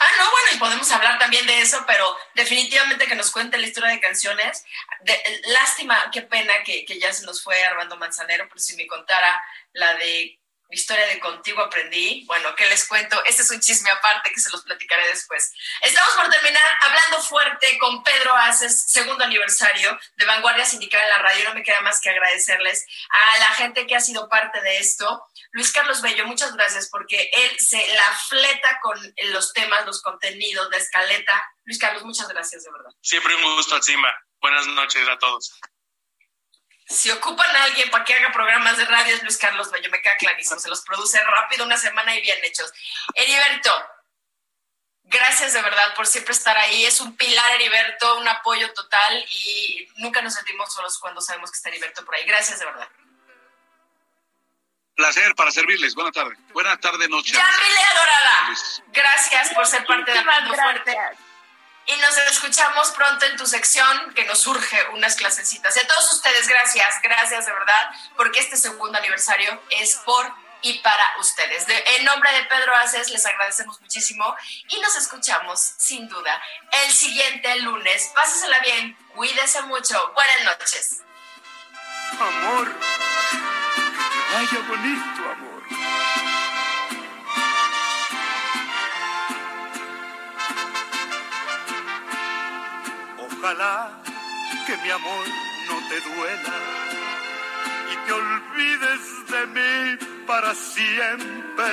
[0.00, 3.66] Ah, no, bueno, y podemos hablar también de eso, pero definitivamente que nos cuente la
[3.66, 4.64] historia de canciones.
[5.00, 8.86] De- lástima, qué pena que, que ya se nos fue Armando Manzanero, pero si me
[8.86, 9.42] contara
[9.72, 10.40] la de
[10.70, 12.24] historia de Contigo Aprendí.
[12.26, 13.22] Bueno, ¿qué les cuento?
[13.24, 15.52] Este es un chisme aparte que se los platicaré después.
[15.82, 21.18] Estamos por terminar hablando fuerte con Pedro Aces, segundo aniversario de Vanguardia Sindical en la
[21.18, 21.44] radio.
[21.44, 25.24] No me queda más que agradecerles a la gente que ha sido parte de esto.
[25.52, 28.98] Luis Carlos Bello, muchas gracias porque él se la fleta con
[29.30, 31.42] los temas, los contenidos, la escaleta.
[31.64, 32.90] Luis Carlos, muchas gracias, de verdad.
[33.00, 34.14] Siempre un gusto, Simba.
[34.40, 35.58] Buenas noches a todos.
[36.88, 40.00] Si ocupan a alguien para que haga programas de radio es Luis Carlos Bello, me
[40.00, 40.58] queda clarísimo.
[40.58, 42.72] Se los produce rápido, una semana y bien hechos.
[43.14, 43.70] Heriberto,
[45.04, 46.86] gracias de verdad por siempre estar ahí.
[46.86, 51.56] Es un pilar, Heriberto, un apoyo total y nunca nos sentimos solos cuando sabemos que
[51.56, 52.24] está Heriberto por ahí.
[52.24, 52.88] Gracias de verdad.
[54.96, 55.94] Placer para servirles.
[55.94, 56.38] Buenas tardes.
[56.54, 57.32] Buenas tardes, noche.
[57.32, 58.56] Yamile Adorada,
[58.88, 60.96] gracias por ser parte de Hablando Fuerte
[61.88, 65.74] y nos escuchamos pronto en tu sección que nos surge unas clasecitas.
[65.76, 70.30] Y a todos ustedes, gracias, gracias de verdad, porque este segundo aniversario es por
[70.60, 71.64] y para ustedes.
[71.68, 74.36] en nombre de Pedro Aces, les agradecemos muchísimo
[74.68, 76.42] y nos escuchamos sin duda
[76.84, 78.10] el siguiente lunes.
[78.14, 80.12] Pásesela bien, cuídese mucho.
[80.14, 80.98] Buenas noches.
[82.20, 85.27] Amor, que vaya bonito,
[93.40, 93.90] Ojalá
[94.66, 95.26] que mi amor
[95.68, 96.56] no te duela
[97.92, 101.72] y te olvides de mí para siempre.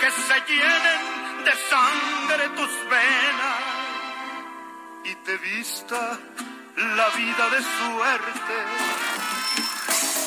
[0.00, 3.60] Que se llenen de sangre tus venas
[5.04, 6.18] y te vista
[6.76, 8.56] la vida de suerte.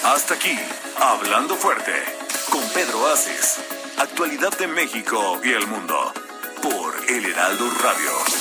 [0.06, 0.58] Hasta aquí,
[1.00, 1.94] Hablando Fuerte,
[2.50, 3.60] con Pedro Aces.
[3.98, 6.12] Actualidad de México y el mundo,
[6.64, 8.41] por El Heraldo Radio.